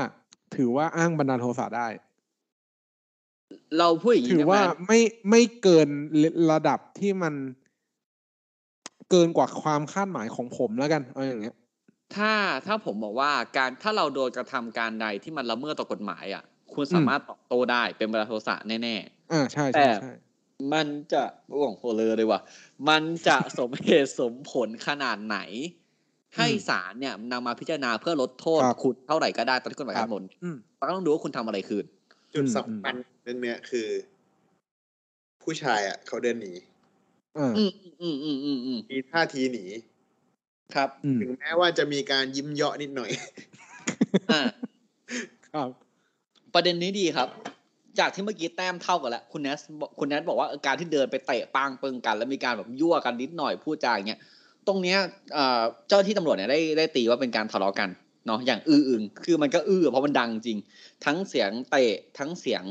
[0.56, 1.88] ถือว่าอ้างบันดาลโทสะได้
[3.78, 5.88] เราพูดอย่างถืนี้อได้ไหมว่าไม่ไม่เกิน
[6.52, 7.34] ระดับที่มัน
[9.10, 11.56] เกินกว่าความคาดหมายของผมแล้วกันเอาอย่างเงี้ย
[12.16, 12.32] ถ้า
[12.66, 16.44] ถ้าผมบอกว่าการถ้าเราโดนกระทำการใดที่มันละเมิดต่อกฎหมาย อะ
[16.74, 18.96] คุณสามารถตอบโต้ได้เป็นเวลาโทสะแน่
[19.32, 20.31] อ่าใช่แต่ใช่ใช่ๆ
[20.72, 22.40] มันจะโอ้โหเลยเลยว่ะ
[22.88, 25.38] มันจะสมเหตุสมผลขนาดไหน
[26.36, 31.84] ให้ศาลเนี่ยนำมาพิจารณาเพื่อลดโทษคุณเท่าไหร่ก็ได้ตามที่กฎหมายกำหนดอืมเราก็ต้องดูว่าคุณทำอะไรคืน
[32.34, 33.88] จุดอืมสำคัญเรื่องเนี้ยคือ
[35.42, 36.52] ผู้ชายอะเขาเดินหนี
[37.38, 39.64] อ่าอืมอืมอืมอืมอืมมีท่าทีหนี
[40.74, 43.10] ครับอืมถึงแม้ว่าจะมีการยิ้มเยาะนิดหน่อย
[44.32, 44.42] อ่า
[45.54, 45.68] ครับ
[46.54, 47.28] ประเด็นนี้ดีครับ
[47.98, 54.20] จากที่เมื่อกี้แต้มเท่ากันแล้วคุณแนสบอกคุณแนสบอกว่าเออการที่เดินไปเตะปางปึงกัน แล้วมีการแบบยั่วกันนิดหน่อยพูดจาอย่างเงี้ย
[54.66, 54.98] ตรงเนี้ย
[55.34, 57.88] เอ่อเจ้าหน้าที่ตำรวจเนี่ยได้ได้ตีว่าเป็นการทะเลาะกัน
[58.26, 60.58] เนาะอย่างอื้ออึงคือมันก็อื้อเพราะมันดังจริง
[61.04, 62.64] ทั้งเสียงเตะทั้งเสียง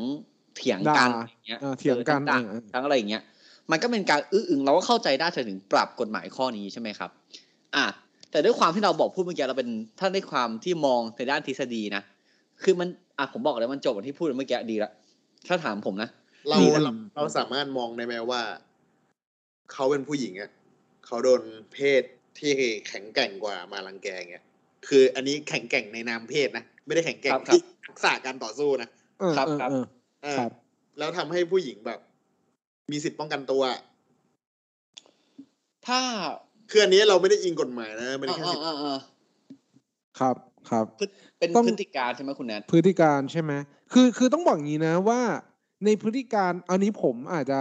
[0.56, 3.24] เถียงกันด่าอย่างเงี้ยอ่าเถียงกันทั้งด่าอ่าทั้งอะไรอย่างเงี้ย
[3.72, 7.10] มันก็เป็นการอื้ออึงเราก็เข้าใจได้ถึงปรับกฎหมายข้อนี้ใช่ไหมครับ
[7.76, 7.86] อะ
[8.32, 9.70] แต่ด้วยความที่เราบอกพูดเมื่อกี้เราเป็น
[10.00, 12.04] ถ้าได้ความที่มองในด้านทฤษฎีนะ
[12.64, 14.92] คือมันอะผมบอกเลยมันจบกับที่พูดเมื่อกี้ดีละ
[15.48, 16.10] ถ้าถามผมนะ
[16.50, 18.42] เราดีนะเราเราสามารถมองได้ไหมว่า
[19.72, 20.52] เขาเป็นผู้หญิงอะ
[21.06, 21.42] เขาโดน
[21.74, 22.04] เพศ
[22.40, 22.52] ที่
[22.88, 24.46] แข็งแกร่งกว่ามารังแกเงี้ย
[24.88, 29.86] คือ อันนี้แข็งแกร่งในนามเพศนะไม่ได้แข็งแกร่งครับครับที่ทักษะการต่อสู้นะเออครับเออครับเออ
[30.24, 30.52] เออครับ
[31.00, 32.00] แล้วทำให้ผู้หญิงแบบ
[32.92, 33.64] มีสิทธิ์ป้องกันตัว
[35.88, 36.00] ถ้า
[36.72, 38.98] คืออันนี้เราไม่ได้อิงกฎหมายนะไม่เอได้อแค่เอสิทอธิ์เออเออ
[40.20, 40.36] ครับ
[40.70, 41.06] ครับพฤ
[41.40, 43.52] เป็นต้องพฤติการใช่ไหมคุณแนทพฤติการใช่ไหม
[43.92, 45.22] คือคือต้องบอกอย่างนี้นะว่า
[45.86, 47.60] ในพฤติการอันนี้ผมอาจจะ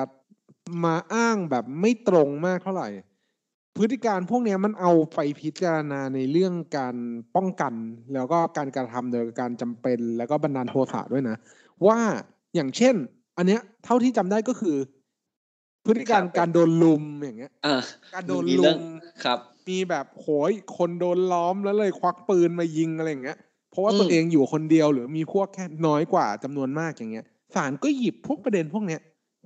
[0.84, 2.88] มาอ้างแบบไม่ตรงมากเท่าไหร่
[3.76, 6.96] พฤติการพวกเนี้ยมันเอาไปพิจารณาในเรื่องการ
[7.36, 7.74] ป้องกัน
[8.14, 11.36] แล้วก็การกระทำโดยการจำเป็น แล้วก็บันดาลโทสะด้วยนะ
[11.86, 11.98] ว่า
[12.54, 12.94] อย่างเช่น
[13.36, 14.76] อันเนี้ยเท่าที่จำได้ก็คือ
[15.86, 17.76] พฤติการการโดนลุมอย่างเงี้ยอ่า
[18.14, 18.82] การโดนมีลุเรื่องม
[19.24, 19.38] ครับ
[19.68, 23.38] มีแบบโหยคนโดนล้อมแล้วเลยควักปืนมายิงอะไรอย่างเงี้ย
[23.70, 29.00] เพราะว่าอืมตัวเองอยู่คนเดียวหรือมีพวกแค่น้อยกว่าจำนวนมากอย่างเงี้ยศาลก็หยิบพวกประเด็นพวกเนี้ย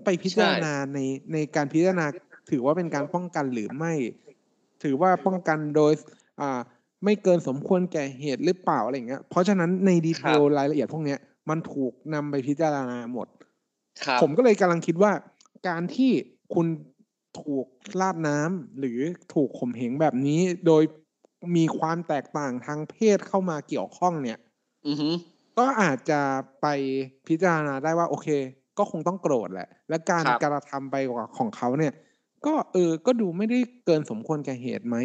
[0.04, 0.98] ไปพิจารณาใน
[1.32, 2.06] ในการพิจารณา
[2.50, 3.92] ถือว่าเป็นการป้องกันหรือไม่
[4.82, 5.92] ถือว่าป้องกันโดย
[6.40, 6.60] อ่า
[7.04, 11.18] ไม่เกินสมควรแก่เหตุหรือเปล่าอะไรอย่างเงี้ย เพราะฉะนั้นในดีเทลรายละเอียดพวกเนี้ย
[11.50, 13.26] มันถูกนำไปพิจารณาหมด
[14.04, 15.12] ครับผมก็เลยกำลังคิดว่า
[15.68, 16.10] การที่
[16.54, 16.66] คุณ
[17.40, 17.66] ถูก
[18.00, 18.98] ลาดน้ำหรือ
[19.34, 20.82] ถูกข่มเหงแบบนี้ โดย
[21.56, 24.38] มีความแตกต่างทางเพศเข้ามาเกี่ยวข้องเนี่ย
[24.86, 25.08] อือฮึ
[25.58, 26.20] ก็อาจจะ
[26.60, 26.66] ไป
[27.28, 28.28] พิจารณาได้ว่า โอเค
[28.78, 31.92] ก็คงต้องโกรธแหละ และการครับกระทำไปกว่าของเขาเนี่ย
[32.46, 34.96] ก็เออก็ดูไม่ได้เกินสมควรแก่เหตุไหม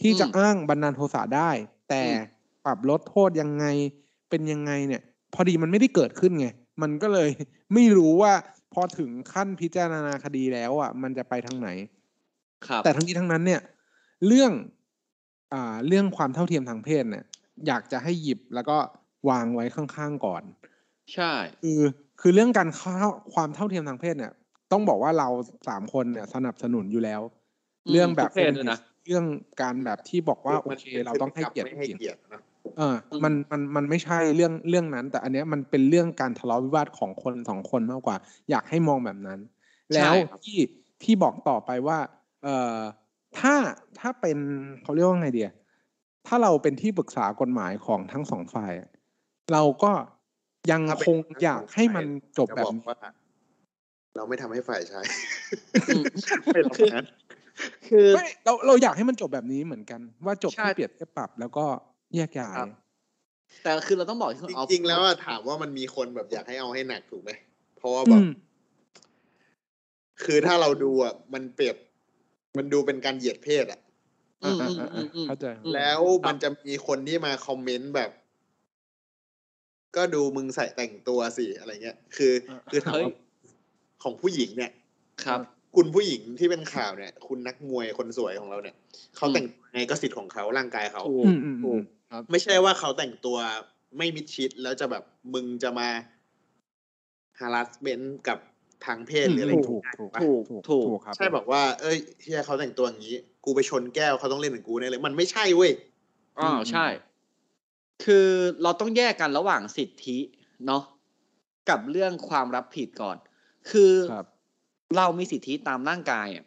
[0.00, 1.50] ที่จะอ้างบันดาลโทสะได้
[1.88, 2.04] แต่
[2.64, 3.64] ปรับลดโทษยังไง
[4.30, 5.02] เป็นยังไงเนี่ย
[5.34, 6.46] พอดีมันไม่ได้เกิดขึ้นไง
[6.82, 7.30] มันก็เลย
[7.74, 8.32] ไม่รู้ว่า
[8.72, 11.68] พอถึงขั้นพิจารณาคดีแล้วอะ มันจะไปทางไหน
[12.68, 13.60] ครับ แต่ทั้งนี้ทั้งนั้นเนี่ย
[14.26, 14.79] เรื่องอ่า
[15.86, 17.24] เรื่องความเท่าเทียมทางเพศเนี่ย
[17.66, 18.76] อยากจะให้หยิบแล้วก็
[19.30, 20.42] วางไว้ข้างๆก่อน
[21.14, 21.32] ใช่
[21.62, 21.80] คือ
[22.20, 22.96] คือเรื่องการเข้า
[23.34, 24.32] ความเท่าเทียมทางเพศเนี่ย
[24.72, 25.28] ต้องบอกว่าเรา
[25.68, 27.20] สามคนเนี่ยสนับสนุนอยู่แล้ว
[27.86, 29.24] อืมเรื่องแบบทุกเพศด้วยนะเรื่อง
[29.62, 32.40] การแบบที่บอกว่าโอเคมันเราต้องให้เกียรติไม่ให้ผู้หญิงเกียรตินะ
[32.78, 38.16] เออ มันมันมันไม่ใช่เรื่องเรื่องนั้น แต่อันเนี้ยมันเป็นเรื่องการทะเลาะวิวาทของคนสองคนมากกว่า
[38.50, 39.40] อยากให้มองแบบนั้น
[39.94, 40.58] แล้วที่
[41.02, 41.98] ที่บอกต่อไปว่า
[42.44, 42.78] เอ่อ
[43.38, 43.54] ถ้า
[43.98, 44.38] ถ้าเป็น
[44.82, 45.50] เขาเรียกว่าไงเดีย
[46.26, 48.90] ถ้าเราเป็นที่ปรึกษากฎหมายของทั้งสองฝ่ายอะ
[49.52, 49.92] เราก็
[50.70, 52.06] ยังถ้าเป็นคงอยากให้มัน
[52.38, 52.98] จบจะแบบบอกนี้ว่า
[54.16, 55.04] เราไม่ทำให้ฝ่ายชาย
[55.88, 56.04] อืม
[56.52, 57.04] ไม่รับงาน
[57.88, 61.64] คือไม่เราเราอยากให้มันจบแบบนี้เหมือนกัน ว่าจบใช่ที่เปรียบเทียบปรับ แล้วก็
[62.16, 62.70] แยกย้ายครับ
[63.62, 67.30] แต่คือเราต้องบอกที่คุณจออฟริงๆแล้วอะถามว่ามันมีคนแบบอยากให้เอาให้หนักถูกไหม
[67.76, 68.26] เพราะว่าอืแบบม
[70.24, 71.76] คือถ้าเราดูอะมันเปรียบ
[72.56, 73.80] มันดูเป็นการเหยียดเพศอะ
[74.42, 78.10] อืมอ่าอืมอ่าอือ่ามอืมเข้าใจอืมแล้วมันจะมีคนที่มาคอมเมนต์แบบ
[79.96, 82.32] ก็ดูมึงใส่แต่งตัวสิอะไรเงี้ย คือ
[82.70, 83.14] คือถามเฮ้ยว่า
[84.02, 84.72] ของผู้หญิงเนี่ย
[85.24, 85.40] ครับ
[85.76, 88.76] คุณผู้หญิงที่เป็นข่าวเนี่ย คุณนักมวยคนสวยของเราเนี่ย
[89.16, 91.82] เขาอืมแต่งตัวไงก็สิทธิ์ของเขาร่างกายเขาถูกอืมอืมถูอืก
[92.20, 93.38] มไม่ใช่ว่าเขาแต่งตัว
[93.96, 95.88] ไม่มิดชิดแล้วจะแบบมึงจะมา
[97.40, 98.38] harassment กับ
[98.86, 105.72] ทางเพศหรืออะไรถูกถูกปะถูกถูกถูกถูกครับใช่บอกว่า เอ้ยเฮียเขาแต่งตัวอย่างนี้ กูไปชนแก้วเขาต้องเล่นเหมือนกูแน่เลยมันไม่ใช่เว้ย
[106.38, 106.86] อ๋อใช่
[108.04, 108.28] คือ
[108.62, 110.18] เราต้องแยกกันระหว่างสิทธิ
[110.66, 110.82] เนาะ
[111.70, 113.16] กับเรื่องความรับผิดก่อน
[113.70, 114.26] คือครับ
[114.96, 116.44] เรามีสิทธิตามร่างกายอะ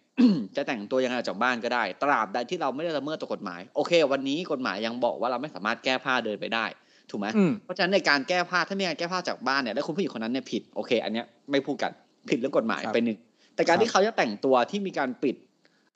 [0.55, 6.65] จะแต่งตัวยังไงออกจากบ้านก็ได้ ตราบใดที่เราไม่ได้ละเมิดต่อกฎหมาย โอเค วันนี้กฎหมายยังบอกว่าเราไม่สามารถแก้ผ้าเดินไปได้
[7.09, 11.91] ถูกไหมอืมเพราะฉะนั้นในการแก้ผ้าถ้ามีการแก้ผ้าจากบ้านเนี่ยแล้วคุณผู้หญิงคนนั้นเนี่ยผิดโอเค อันเนี้ยไม่พูดกัน
[12.29, 13.17] ผิดเรื่องกฎหมายครับไปหนึ่ง
[13.55, 15.35] แต่การครับที่เขาจะแต่งตัวที่มีการปิด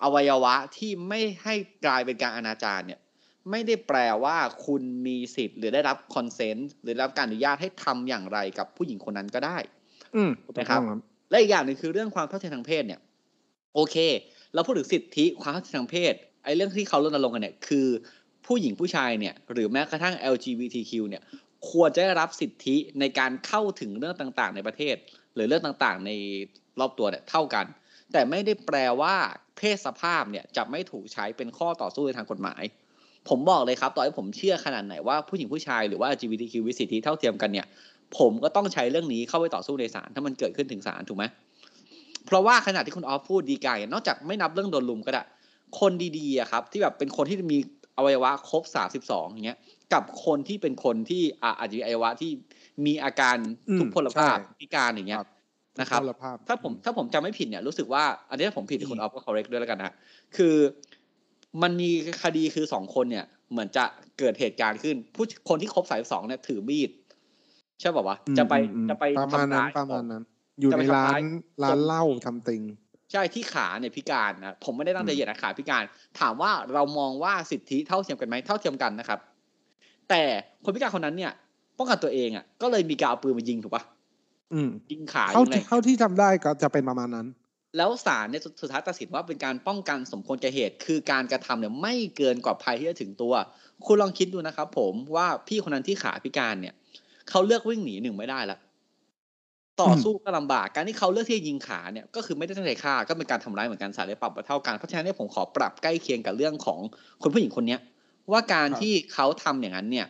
[0.04, 3.00] อวัยวะที่ไม่ให้กลายเป็นการอนาจารเนี่ย
[3.52, 9.58] ไม่ได้แปลว่าคุณมีสิทธิ์หรือได้รับคอนเซนต์หรือได้รับการอนุญาตให้ทำอย่างไรกับผู้หญิงคนนั้นก็ได้
[10.16, 13.00] อืมถูกไหมครับต้องครับ และอีกอย่างหนึ่งคือเรื่องความเท่าเทียมทางเพศเนี่ย
[13.76, 13.96] โอเค
[14.54, 16.14] เราพูดถึงสิทธิความเท่าเทียมทางเพศ
[16.44, 17.88] ไอ้เรื่องที่เขารณรงค์กันเนี่ยคือ
[18.46, 21.24] ผู้หญิงผู้ชายเนี่ยหรือแม้กระทั่ง LGBTQ เนี่ย
[21.70, 24.96] ควรจะได้รับสิทธิในการเข้าถึงเรื่องต่าง ๆ ในประเทศ
[25.38, 26.12] หรือเรื่องต่างๆ ใน
[26.80, 27.66] รอบตัวเนี่ยเท่ากัน
[28.12, 29.16] แต่ไม่ได้แปลว่า
[29.58, 32.64] เพศสภาพเนี่ยจะไม่ถูกใช้เป็นข้อต่อสู้ในทางกฎหมาย
[33.30, 37.68] ผมบอกเลยครับต่อให้ผมเชื่อขนาดไหนว่าผู้หญิงผู้ชายหรือว่า LGBTQ วิสิทธิเท่าเทียมกันเนี่ย
[38.18, 41.26] ผมก็ต้องใช้เรื่องนี้เข้าไปต่อสู้ในศาลถ้ามันเกิดขึ้นถึงศาลถูกไหม
[42.26, 45.24] เพราะว่าขณะที่คุณออฟพูดดีกายนอกจากไม่นับเรื่องโดนลุมก็ได้
[45.80, 47.58] คนดีๆครับ ที่แบบเป็นคนที่มี
[47.98, 49.60] อวัยวะครบสามสิบสองอย่างเงี้ย
[49.94, 52.32] กับคนที่เป็นคนที่อะอาจจะมีอวัยวะที่
[52.86, 53.38] มีอาการ
[53.70, 55.20] อืมทุพพลภาพใช่พิการอย่างเงี้ย
[55.80, 59.94] นะครับทุพพลภาพถ้าผมถ้าผมจำไม่ผิดเนี่ยรู้สึกว่าอันนี้ถ้าผมผิดคุณออฟก็ correct ด้วยแล้วกันนะ
[60.36, 60.56] คือ
[61.62, 61.90] มันมี
[62.24, 63.86] คดีคือสองคนเนี่ย เหมือนจะ
[64.20, 66.90] เกิดเหตุการณ์ขึ้น ผู้คนที่ครบสายสองเนี่ยถือมีด
[67.80, 70.24] ใช่ป่าวะอืมจะไปอืมจะไปประมาณทำนั้นร้ายประมาณนั้น
[70.60, 71.26] อยู่จะไปในร้าทำร้ายน
[71.64, 72.62] ร้านเหล้าทำติง
[73.12, 75.84] ใช่ที่ขาเนี่ยพิการนะผมไม่ได้ตั้งใจอืมเหยียดนะขาพิการ
[76.20, 79.20] ถามว่าเรามองว่าสิทธิเท่าเทียมกันไหมเท่าเทียมกันนะครับ
[80.10, 80.24] แต่
[80.64, 81.32] คนพิการคนนั้นเนี่ย
[81.78, 83.84] ป้องกันตัวเองอะ ก็เลยมีการเอาปืนมายิงถูกปะ
[84.54, 87.28] อืมยิงขาเท่ายิงอะไรที่เท่าที่จำได้ก็จะเป็นประมาณนั้น
[87.78, 93.34] แล้วศาลเนี่ยสุดสุดท้ายตัดสินว่าเป็นการป้องกันสมควรแก่เหตุ คือการกระทำเนี่ยไม่เกินกว่าภัยที่จะถึงตัว
[93.86, 96.74] คุณลองคิดดูนะครับผมว่าพี่คนนั้นที่ขาพิการเนี่ย
[97.30, 98.58] เขาเลือกวิ่งหนีหนึ่งไม่ได้ละ
[99.82, 106.80] ต่อสู้ก็ลำบากการที่เขาเลือกที่จะยิงขาเนี่ยก็คือไม่ได้ตั้งใจฆ่าก็เป็นการทำร้ายเหมือนกันศาลเลยปรับมาเท่ากันเพราะฉะนั้นเนี่ยผมขอปรับใกล้เคียงกับเรื่องของ
[107.22, 107.80] คนผู้หญิงคนเนี้ย
[108.32, 110.08] ว่าการครับที่เขาทำอย่างนั้นเนี่ย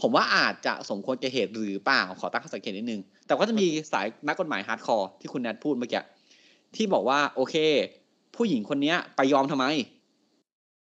[0.00, 6.02] ผมว่าอาจจะสมควรแก่เหตุหรือเปล่าขอตั้งข้อสังเกตนิดนึง แต่ก็จะมีสายนักกฎหมาย hardcore ที่คุณแนทพูดเมื่อกี้
[6.76, 7.54] ที่บอกว่า โอเค
[8.36, 9.64] ผู้หญิงคนเนี้ย ไปยอมทำไม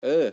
[0.05, 0.25] เออ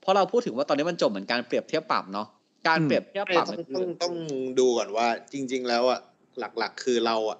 [0.00, 2.26] เพราะเราพูดถึงว่าตอนนี้มันจบเหมือนการเปรียบเทียบปรับเนาะ
[2.68, 4.14] การอืมเปรียบเทียบไม่ปรับต้องเนี่ยคืต้องอต้อง
[4.58, 6.00] ดูก่อนว่า จริง ๆ แล้วอะ
[6.38, 7.38] หลัก ๆ คือเราอะ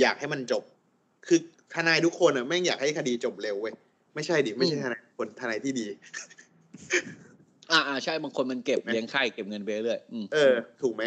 [0.00, 0.62] อยากให้มันจบ
[1.26, 1.38] คือ
[1.74, 3.72] ทนายทุกคนอะแม่งอยากให้คดีจบเร็วเว้ย
[4.14, 5.86] ไม่ใช่ดิไม่ใช่ทนายคนทนายที่ดี
[7.74, 11.04] อ่าอ่าใช่บางคนมันเก็บเลี้ยงไข่เก็บเงินไปเรื่อยอืมเออ ถูกไหม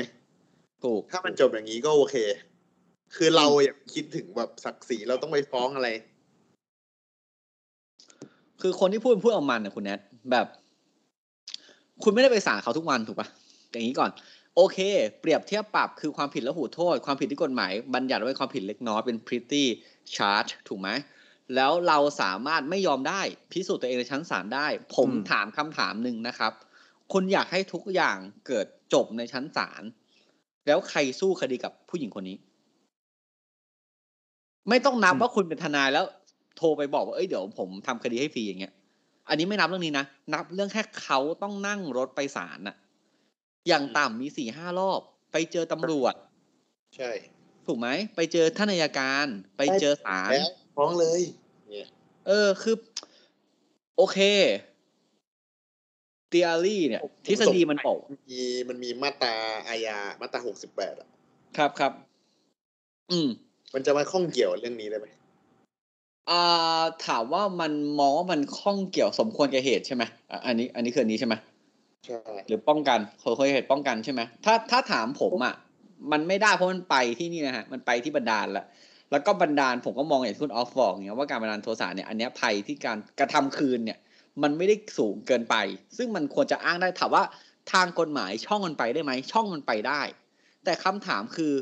[0.84, 2.16] ถูก ถ้ามันจบอย่างนี้ก็โอเค
[3.16, 5.90] คือเราอยากคิดถึงแบบศักดิ์ศรีเราต้องไปฟ้องอะไร
[8.62, 10.00] คือคนที่พูดพูดออกมันนะคุณแนท
[10.32, 10.46] แบบ
[12.04, 13.28] คุณไม่ได้ไปศาลเขาทุกวันถูกปะ
[13.72, 14.12] อย่างนี้ก่อน
[14.56, 14.78] โอเค
[15.22, 19.64] เปรียบเทียบปรับคือความผิดและหูโทษ ความผิดที่กฎหมาย บัญญัติไว้ความผิดเล็กน้อยเป็น pretty
[20.16, 20.90] charge ถูกไหม
[21.56, 26.54] แล้วเราสามารถไม่ยอมได้พิสูจน์ตัวเองในชั้นศาลได้ผมอืมถามคำถามหนึ่งนะครับ
[27.14, 29.84] คุณอยากให้ทุกอย่างเกิดจบในชั้นศาล
[30.68, 32.38] แล้วใครสู้คดีกับผู้หญิงคนนี้
[34.70, 36.06] ไม่ต้องนับว่าคุณเป็นทนายแล้ว
[36.58, 38.74] โทรไปบอกว่าเอ้ยเดี๋ยวผมทำคดีให้ฟรีอย่างเงี้ย
[39.30, 42.76] อันนี้ไม่นับเรื่องนี้นะนับเรื่องแค่เขาต้องนั่งรถไปศาลน่ะ
[43.68, 46.14] อย่างต่ำมีสี่ห้ารอบ ไปเจอตำรวจ
[46.96, 47.12] ใช่
[47.66, 51.22] ถูกไหมไปเจอท่านอัยการ ไปเจอศาลแล้ว ฟ้องเลย
[51.70, 51.88] เนี่ย
[52.28, 52.76] เออคือ
[53.98, 54.20] โอเค
[56.30, 57.98] เตียรี่เนี่ย ทฤษฎีมันบอก
[58.30, 59.36] มีมันมีมาตรา
[59.68, 61.08] อาญามาตราหกสิบแปดอะ
[61.58, 61.92] ครับครับ
[63.12, 63.28] อืม
[63.74, 65.08] มันจะมาข้องเกี่ยวเรื่องนี้ได้ไหม
[66.30, 71.36] อ่า ถามว่ามันมองว่ามันข้องเกี่ยวสมควรแก่เหตุใช่ไหมอะอันนี้ อันนี้คืออันนี้ใช่ไหม
[72.06, 75.56] ใช่หรือป้องกันขอเคยเหตุป้องกันใช่ไหมถ้าถ้าถามผมอะ
[76.12, 78.66] มันไม่ได้เพราะมันไปที่นี่นะฮะ มันไปที่บันดาลละ
[79.12, 84.00] แล้วก็บันดาลผมก็มองอย่างที่คุณออฟบอกอย่างเงี้ยว่าการบันดาลโทสะเนี่ยอันเนี้ยภัยที่การกระทำคืนเนี่ย
[84.44, 85.56] มันไม่ได้สูงเกินไป
[85.98, 87.24] ซึ่งมันควรจะอ้างได้ถามว่า
[87.74, 90.02] ทางกฎหมายช่องมันไปได้ไหมช่องมันไปได้
[90.64, 91.54] แต่คำถามคือ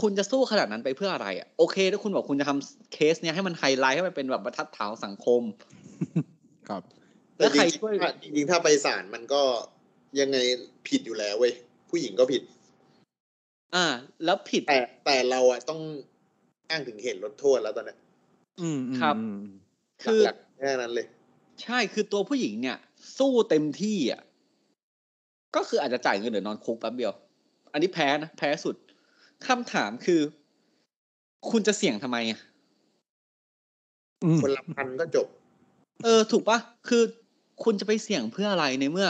[0.00, 5.42] คุณจะสู้ขนาดนั้นไปเพื่ออะไรอะโอเค ถ้าคุณบอกคุณจะทำเคสเนี้ยให้มันไฮไลท์ให้มันเป็นแบบบรรทัดฐานของสังคม
[6.68, 6.82] ครับ
[7.38, 9.42] แล้แต่วใครจริงช่วยๆถ้าจริงๆถ้าไปศาลมันก็
[10.20, 10.38] ยังไง
[10.88, 11.52] ผิดอยู่แล้วเว้ย
[11.90, 12.42] ผู้หญิงก็ผิด
[13.74, 13.86] อ่า
[14.24, 15.80] แล้วผิดแต่แต่เราอะต้อง
[16.72, 17.98] อ้างถึงเหตุลดโทษแล้วตอนเนี้ย
[18.60, 19.38] อืมอืมครับอืม
[20.02, 21.06] คือหลักๆแค่นั้นเลย
[21.62, 22.76] ใช่คือตัวผู้หญิงเนี่ย
[23.18, 24.22] สู้เต็มที่อะ
[25.56, 27.12] ก็คืออาจจะจ่ายเงินหรือนอนคุกแป๊บเดียว
[27.72, 28.74] อันนี้แพ้นะแพ้สุด
[29.46, 30.20] คำถามคือ
[31.50, 32.40] คุณจะเสี่ยงทำไมอะ
[34.24, 35.26] อืมคนละพันก็จบ
[36.04, 36.58] เออ ถูกปะ
[36.88, 37.02] คือ
[37.64, 39.08] คุณจะไปเสี่ยงเพื่ออะไรในเมื่อ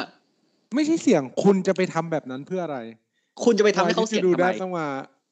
[0.75, 2.79] ไม่ใช่เสี่ยงคุณจะไปทำแบบนั้นเพื่ออะไร
[3.45, 4.89] คุณจะไปทำให้เขาเสี่ยงดูทำได้ไมต้องมา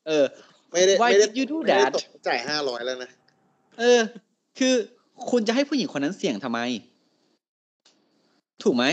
[0.06, 0.24] เออ
[0.72, 1.92] ไม่ได้ Why ไม่ได้ did you do ไม่ได้ that?
[1.96, 3.10] ตกจ่ายห้าร้อยแล้วนะ
[3.78, 4.00] เออ
[4.58, 4.74] คือ
[5.30, 6.60] คุณจะให้ผู้หญิงคนนั้นเสี่ยงทำไม
[8.62, 8.84] ถูกไหม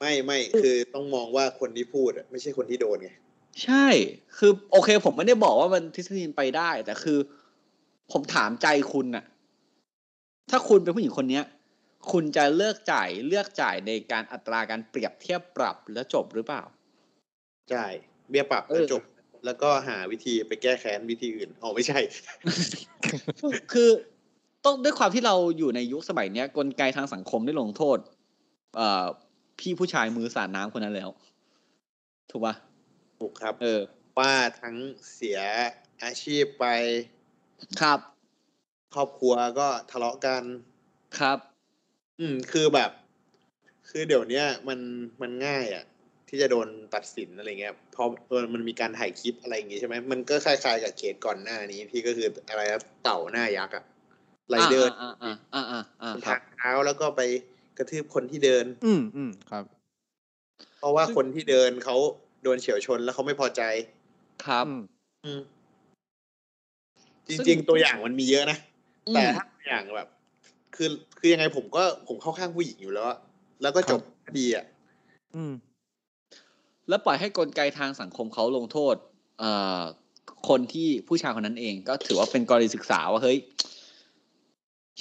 [0.00, 3.10] ไม่ไม่คือต้องมองว่าคนที่พูดอะไม่ใช่คนที่โดนไง
[3.64, 3.86] ใช่
[4.38, 7.18] คือโอเค ผมไม่ได้บอกว่ามันทฤษฎีไปได้ แต่คือ
[8.12, 9.24] ผมถามใจคุณน่ะ
[10.50, 11.44] ถ้าคุณเป็นผู้หญิงคนเนี้ย
[12.12, 16.62] คุณจะเลือกจ่ายเลือกจ่ายในการอัตราการเปรียบเทียบปรับแล้วจบหรือเปล่า
[17.74, 17.92] จ่าย
[18.30, 19.02] เบี้ยปรับเออแล้วจบ
[19.44, 21.98] แล้วก็หาวิธีไปแก้แค้นวิธีอื่นอ๋อไม่ใช่
[23.72, 23.90] คือ
[24.64, 27.98] ต้องด้วยความที่เราอยู่ในยุคสมัยเนี้ยกลไกทางสังคมได้ลงโทษ
[28.76, 29.04] เอ่อ
[29.58, 31.10] พี่ผู้ชายมือสาดน้ำคนนั้นแล้ว
[32.30, 32.54] ถูกปะ
[33.18, 33.80] ถูกครับ เออ
[34.18, 34.76] ว่าทั้ง
[35.14, 35.38] เสีย
[36.02, 36.66] อาชีพไป
[37.80, 37.98] ครับ
[38.94, 40.42] ครอบครัวก็ทะเลาะกัน
[41.18, 41.38] ครับ
[42.20, 42.90] อืม คือแบบ
[43.88, 44.78] คือเดี๋ยวเนี้ยมัน
[45.22, 45.84] มันง่ายอะ
[46.28, 53.74] ที่จะโดนตัดสินอะไรเงี้ยเพราะเออมันมีการถ่ายคลิปอะไรอย่างงี้ใช่ไหมมันก็คล้ายๆกับเคสก่อนหน้านี้ที่ก็คืออะไรนะเต่าหน้ายักษ์
[54.46, 57.20] อะไรเดอร์อ่าอ่าอ่าอ่าอ่าบนครัทางเท้าแล้วก็ไป
[57.78, 59.64] กระทืบคนที่เดิน อืมอืมครับ
[60.78, 61.96] เพราะว่าคนที่เดินเขา
[62.42, 63.62] โดนเฉียวชนแล้วเขาไม่พอใจ
[64.46, 64.64] ครับ
[65.24, 65.40] อืม
[67.28, 68.58] จริง ๆ ตัวอย่างมันมีเยอะนะ
[69.14, 70.08] แต่ถ้าตัวอย่างแบบ
[70.76, 73.06] คือคือยังไงผมก็ผมเข้าข้างผู้หญิงอยู่แล้ว
[73.62, 74.64] แล้วก็จบคดีอะ
[75.36, 75.52] อืม
[76.88, 78.94] แล้วปล่อยให้กลไกทางสังคมเขาลงโทษ
[79.38, 79.80] เอ่อ
[80.48, 83.38] คนที่ผู้ชายคนนั้นเอง ก็ถือว่าเป็นกรณีศึกษาว่าเฮ้ย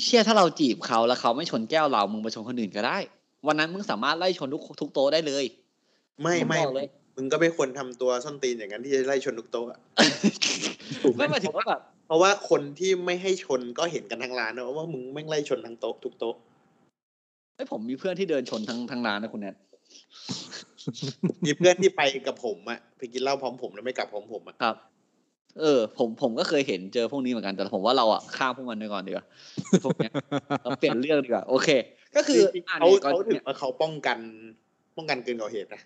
[0.04, 2.98] เชื่อถ้าเราจีบเขาแล้วเขาไม่ชนแก้วเรา มึงไปชนคนอื่นก็ได้
[3.48, 5.46] วันนั้นมึงสามารถไล่ชนทุกทุกโต๊ะได้เลย
[6.22, 9.80] ไม่ผมไม่บอกเลยมึงก็ไม่ควรทำตัวส้นตีนอย่างนั้นที่จะไล่ชนทุกโต๊ะอะ
[11.04, 16.36] ถูกไหมไม่หมายถึงว่าแบบเพราะว่าคนที่ไม่ให้ชนก็เห็นกันทั้งร้านนะว่ามึงแม่งไล่ชนทั้งโต๊ะทุกโต๊ะ
[17.56, 19.56] ไอ้ยผมมีเพื่อนที่เดินชนทั้งทั้งร้านนะคุณแนท
[21.46, 24.76] มีเพื่อนที่ไปกับผมอะไปกินเหล้าพร้อมผมแล้วไม่กลับพร้อมผมอะครับ
[25.60, 29.26] เออ ผมผมก็เคยเห็นเจอพวกนี้เหมือนกันแต่ผมว่าเราอะข้ามพวกมันไปก่อนดีกว่า
[29.84, 30.12] พวกเนี้ย
[30.64, 31.70] เราเปลี่ยนเรื่องดีกว่าโอเค
[32.16, 34.18] ก็คือจริงๆอะเขานี่ก่อนเขาถือเนี่ยว่าเขาป้องกัน
[34.98, 35.82] ป้องกันเกินกว่าเหตุนะ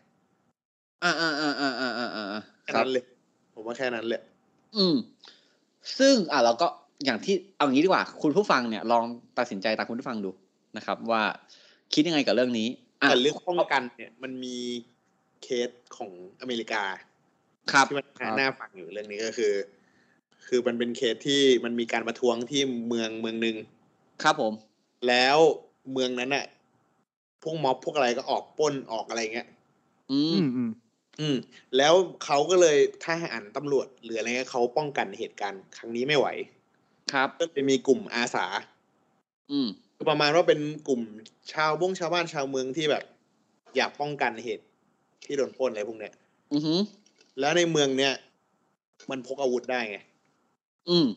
[1.03, 3.03] อ่าอ่าอ่าอ่าอ่าอ่าอ่าแค่ครับนั้นเลย
[3.53, 4.21] ผมว่าแค่นั้นเลย
[4.77, 4.95] อืม
[5.99, 6.67] ซึ่งอะเราก็
[7.05, 9.03] อย่างที่เอางี้ดีกว่า คุณผู้ฟังเนี่ย ลอง
[9.38, 10.31] ตัดสินใจตามคุณผู้ฟังดู
[10.77, 11.23] นะครับ ว่า
[11.93, 14.57] คิดยังไงกับเรื่องนี้อะ แต่เรื่องป้องกันเนี่ยมันมี
[15.43, 16.83] เคสของอเมริกา
[17.71, 18.05] ครับที่มัน
[18.39, 19.53] น่าฟังอยู่เรื่องนี้ก็คือ
[20.47, 23.55] คือมันเป็นเคสที่มันมีการประท้วงที่เมืองเมืองหนึ่ง
[24.23, 24.53] ครับผม
[25.07, 25.37] แล้ว
[25.91, 26.45] เมืองนั้นน่ะ
[27.41, 29.47] พวกม็อบพวกอะไรก็ออกปล้นออกอะไรเงี้ย
[30.11, 30.69] อือืมมอืม
[31.19, 31.37] อืม
[31.77, 31.93] แล้ว
[32.25, 36.27] เขาก็เลยทหารตำรวจหรืออะไรเงี้ยเขาป้องกันเหตุการณ์ครั้งนี้ไม่ไหว
[37.13, 38.45] ครับก็เลยมีกลุ่มอาสา
[39.51, 41.01] อืม คือประมาณว่าเป็นกลุ่ม
[41.53, 43.03] ชาวบ้งชาวบ้านชาวเมืองที่แบบ
[43.77, 44.65] อยากป้องกันเหตุ
[45.25, 46.13] ที่โดนปล้นอะไรพวกเนี้ย
[46.53, 46.79] อือหือ
[47.39, 48.13] แล้วในเมืองเนี้ย
[49.10, 49.97] มันพกอาวุธได้ไง
[50.89, 51.08] อืม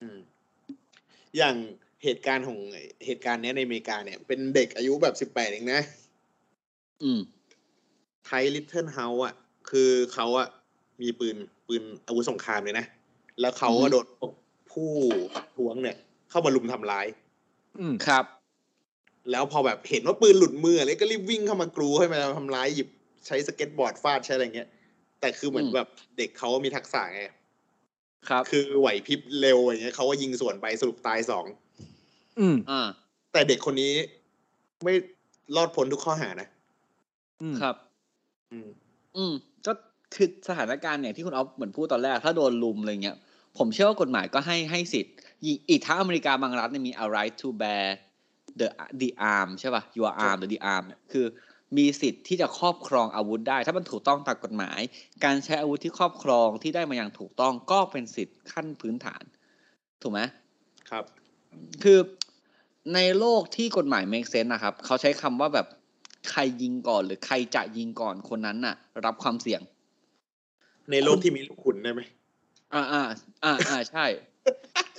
[0.00, 0.18] อืม
[1.36, 1.56] อย่าง
[2.04, 2.58] เหตุการณ์ของ
[3.06, 5.80] เหตุการณ์เนี้ยในอเมริกาเนี่ย เป็นเด็กอายุแบบสิบแปดเองนะ
[7.02, 7.20] อืม
[8.24, 9.34] Kyle Rittenhouse อะ
[9.70, 10.48] คือเขาอะ
[11.02, 12.86] มีปืนปืนอาวุธสงครามเลยนะ
[13.40, 14.06] แล้วเขาอืก็อฮึโดน
[14.72, 14.90] ผู้
[15.34, 15.96] ประท้วงเนี่ย
[16.30, 17.06] เข้ามาลุมทำร้าย
[17.80, 18.24] อืมครับ
[19.30, 22.88] แล้วพอแบบเห็นว่าปืนหลุดมืออะไรก็รีบวิ่งเข้ามากรูให้มาทำร้ายหยิบ
[23.26, 24.68] ใช้สเก็ตบอร์ดฟาดใช้อะไรเงี้ย
[25.20, 27.22] แต่คือเหมือนอืมแบบเด็กเขามีทักษะไง
[28.28, 31.46] ครับ คือไหวพริบเร็วอย่างเงี้ยเขาก็ยิงสวนไปสรุปตายสอง
[32.40, 32.88] อืมอ่า
[33.32, 33.92] แต่เด็กคนนี้
[34.84, 34.94] ไม่
[35.56, 36.48] รอดพ้นทุกข้อหานะ
[37.42, 37.76] อืมครับ
[38.52, 38.68] อืม
[39.16, 39.32] อืม
[39.66, 39.72] ก็
[40.14, 43.16] คือสถานการณ์เนี่ยที่คุณออฟเหมือนพูดตอนแรก ถ้าโดนลุมอะไรเงี้ย
[43.58, 47.86] ผมเชื่อว่ากฎหมายก็ให้ให้สิทธิ์ อีกอีกทั้งอเมริกาบางรัฐเนี่ยมี a right to bear
[48.60, 48.68] the
[49.00, 51.26] the arm ใช่ป่ะ your arm หรือ the arm เนี่ยคือ
[51.76, 54.80] มีสิทธิ์ที่จะครอบครองอาวุธได้ ถ้ามันถูกต้องตามกฎหมาย
[55.24, 59.22] การใช้อาวุธที่ครอบครองที่ได้มาอย่างถูกต้องก็เป็นสิทธิ์ขั้นพื้นฐาน
[60.02, 60.20] ถูกไหม
[60.90, 61.04] ครับ
[61.82, 61.98] คือ
[62.94, 65.66] ในโลกที่กฎหมาย make sense นะครับ เขาใช้คำว่าแบบ
[66.30, 69.60] ใครยิงก่อนหรือใครจะยิงก่อนคนนั้นน่ะ รับความเสี่ยง
[70.90, 72.00] ในโลกที่มีลูกขุนได้ไหม
[72.74, 73.02] อ่าอ่า
[73.44, 74.06] อ่าอ่าใช่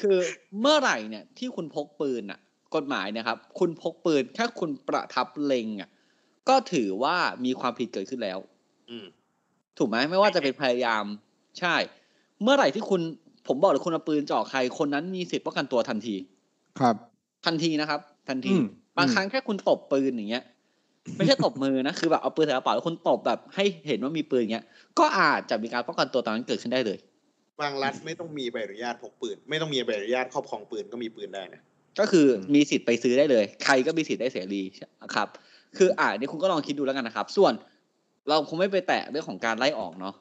[0.01, 0.17] คือ
[0.61, 2.39] เมื่อไหร่เนี่ยที่คุณพกปืนอะ
[2.75, 5.89] กฎหมายเนะครับ คุณพกปืนแค่คุณประทับเล็งอะ
[6.49, 8.39] ก็ถือว่ามีความผิดเกิดขึ้นแล้ว
[8.89, 9.05] อืม
[9.77, 11.05] ถูกไหมไม่ว่าจะเป็นพยายาม
[11.59, 11.75] ใช่
[12.43, 13.01] เมื่อไหร่ที่คุณ
[13.47, 16.15] ผมบอกเลยคุณเอาปืนจ่อใครคนนั้นมีสิทธิ์ป้องกันตัวทันที
[16.79, 16.95] ครับ
[17.45, 18.65] ทันทีนะครับ ทันทีอืม
[18.97, 20.43] บางอืมครั้งแค่คุณตบปืนอย่างเงี้ย
[21.17, 24.65] ไม่ใช่ตบมือนะคือแบบเอาปืนใส่กระเป๋าแล้วคุณตบแบบให้เห็นว่ามีปืนอย่างเงี้ย
[24.99, 26.97] ก็อาจจะมีการป้องกันตัวตอนนั้นเกิดขึ้นได้เลย
[27.61, 31.61] บางรัฐไม่ต้องมีใบอนุญาตพกปืน ไม่ต้องมีใบอนุญาตครอบครองปืนก็มีปืนได้นะ
[31.99, 34.61] ก็คือมีสิทธิ์ไปซื้อได้เลย ใครก็มีสิทธิ์ได้เสรี
[35.15, 35.27] ครับ
[35.77, 37.53] คืออ่านี่คุณก็ลองคิดดูแล้วกันนะครับ ส่วน
[38.29, 40.15] เราคงไม่ไปแตะเรื่องของการไล่ออกเนาะ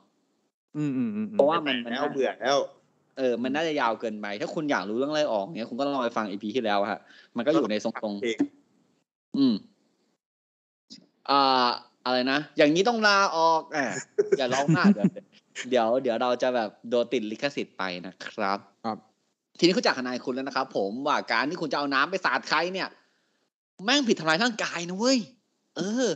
[0.77, 2.59] อืมอืมอืมอืมเพราะว่ามันมันแล้วเบื่อแล้ว
[3.19, 7.01] เออ มันน่าจะยาวเกินไป ถ้าคุณอยากรู้เรื่องไล่ออกเนี้ย คุณก็ลองไปฟังอีพีที่แล้วฮะ
[7.37, 8.39] มันก็อยู่ในทรงๆเอง
[9.37, 9.55] อืม
[11.31, 11.69] อ่า
[12.07, 13.79] อะไรนะ อย่างนี้ต้องลาออกแหม
[14.39, 15.13] อย่าร้องมากเดี๋ยว
[15.71, 18.99] เดี๋ยวเดี๋ยวเราจะแบบโดนติดลิขสิทธิ์ไปนะครับ ครับ
[19.59, 22.89] ทีนี้คุณจากทนายคุณแล้วนะครับ ผมว่าการที่คุณจะเอาน้ำไปสาดใครเนี่ย
[23.85, 25.19] แม่งผิดทำลายร่างกายนะเว้ย
[25.77, 26.07] เออ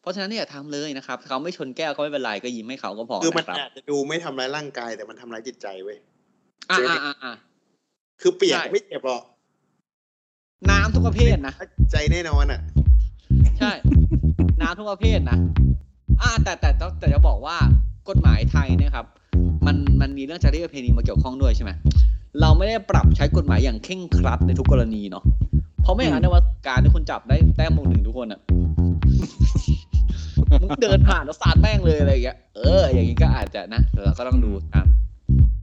[0.00, 5.96] เพราะฉะนั้นเนี่ยทำเลยนะครับเขาไม่ชนแก้วก็ไม่เป็นไรก็ยิ้มให้เขาก็พอคือมันนะครับอาจจะดูไม่ทำร้ายร่างกายแต่มันทำร้ายจิตใจเว้ย
[6.70, 7.32] อ่าอ่าอ่าอ่า
[8.20, 9.22] คือเปียกใช่ไม่เจ็บหรอก
[10.70, 11.54] น้ำทุกประเภทนะ
[11.92, 12.60] ใจแน่นอนอะ
[13.58, 13.72] ใช่
[14.62, 15.38] น้ำทุกประเภทนะ
[16.22, 17.56] อ่าแต่แต่แต่แต่จะบอกว่า
[18.10, 19.06] กฎหมายไทยเนะครับ
[19.66, 21.70] มันมันมีเรื่องจารีตประเพณีมาเกี่ยวข้องด้วยใช่ไหม
[22.40, 25.24] เราไม่ได้ปรับใช้กฎหมายอย่างเคร่งครัดในทุกกรณีเนาะ
[25.82, 28.40] เพราะไม่อย่างนั้นในวันสงกรารที่คุณจับได้แต้มโมงหนึ่งทุกคนอะ
[30.62, 34.86] มึงเดินผ่านแล้วสาดแม่งเลยอะไรอย่างเงี้ยเอออย่างนี้ก็อาจจะนะแต่เราก็ต้องดูตาม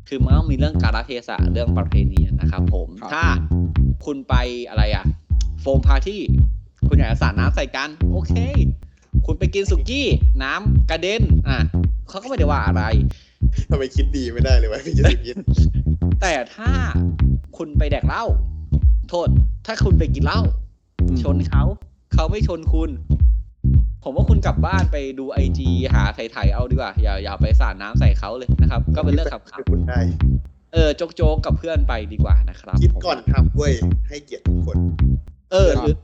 [0.08, 3.24] คือมันต้องมีเรื่องการเทศะเรื่องประเพณีนะครับ ผมครับถ้า
[4.06, 4.36] คุณไป
[4.70, 5.04] อะไรอะ
[5.62, 6.22] โฟมพาร์ตี้
[6.88, 8.34] คุณอยากจะสาดน้ำใส่กัน โอเค
[9.26, 10.08] คุณไปกินสุกี้
[10.44, 11.58] น้ำกระเด็นอะ
[12.10, 12.84] เขาก็ไม่ได้ว่าอะไร
[13.72, 15.36] ทำไมคิดดีไม่ได้เลยวะพี่จะคิด
[16.22, 16.70] แต่ถ้า
[17.58, 18.24] คุณไปแดกเหล้า
[19.10, 19.28] โทษ
[19.66, 20.42] ถ้าคุณไปกินเหล้า
[21.02, 21.64] อืมชนเขา
[22.14, 22.90] เขาไม่ชนคุณ
[24.04, 30.00] ผมว่าคุณกลับบ้านไปดูไอจีหาไถ่ๆเอาดีกว่า อย่าอย่าไปสาดน้ำใส่เขาเลยนะครับ ก็เป็นเรื่องขับขับคุณได้
[30.74, 33.74] เออโจกโจกๆกับเพื่อนไปดีกว่านะครับคิดผมก่อนทำเว้ย
[34.10, 34.76] ให้เกียรติทุกคน
[35.52, 35.96] เออหรือ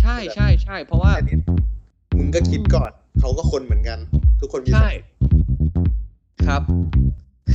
[0.00, 1.38] ใช่ใช่ใช่เพราะว่าแค่นี้
[2.16, 3.98] มึงก็คิดก่อน เขาก็คนเหมือนกัน
[4.40, 4.90] ทุกคนมีใช่
[6.46, 6.62] ครับ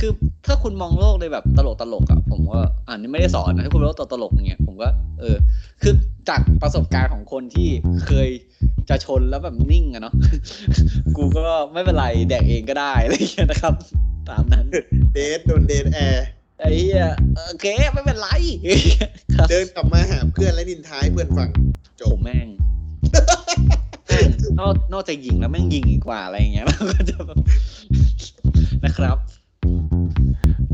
[0.04, 0.10] ือ
[0.46, 4.88] ถ้าคุณมองโลกในแบบตลกตลกๆอะผมว่าอันนี้ไม่ได้สอนนะถ้าคุณมองโลกตลกๆอย่างเงี้ยผมก็
[5.20, 5.36] เออ
[5.82, 5.94] คือ
[6.28, 7.68] จากประสบการณ์ของคนที่
[8.06, 8.28] เคย
[8.88, 10.14] จะชนแล้วแบบนิ่งอะเนาะ
[11.16, 11.42] กูก็
[11.72, 13.74] ไม่เป็นไรแดกเองก็ได้อะไรอย่างเงี้ยนะครับ
[14.28, 14.66] ตามนั้น
[15.14, 16.26] เดทโดนเดทแอร์
[16.58, 17.06] ไอ้เหี้ย
[17.48, 18.28] โอเคไม่เป็นไร
[19.36, 21.50] ครับเดินกลับมาหาเพื่อนและนินท้ายเพื่อนฟัง
[22.00, 22.48] จผบมแม่ง
[23.12, 23.24] แม่
[23.76, 23.91] ง
[24.60, 27.38] นอกนอกจากยิงแล้วแม่งยิงอีกกว่าอะไรอย่างเงี้ยเราก็จะแบบ
[28.84, 29.16] นะครับ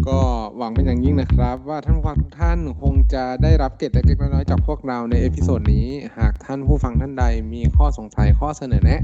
[0.09, 0.19] ก็
[0.57, 5.87] หวังเป็นอย่างยิ่งนะครับ ว่าท่านผู้ฟังทุกท่านคงจะได้รับเกร็ดเล็กๆน้อยๆจากพวกเราในเอพิโซดนี้
[6.19, 9.03] หากท่านผู้ฟังท่านใดมีข้อสงสัยข้อเสนอแนะ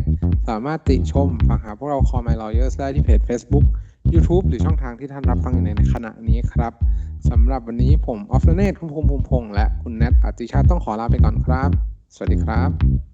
[0.49, 3.64] สามารถติชมฝากหาพวกเรา Call My Lawyers ได้ที่เพจ Facebook
[4.12, 6.73] YouTube หรือช่องทางที่ท่านรับฟังอยู่ในขณะนี้ครับ
[7.31, 11.71] สำหรับวันนี้ผมออฟเนตคุณภูมิภูมิพงษ์และคุณแนทอติชาติต้องขอลาไปก่อนครับ
[12.14, 13.13] สวัสดีครับ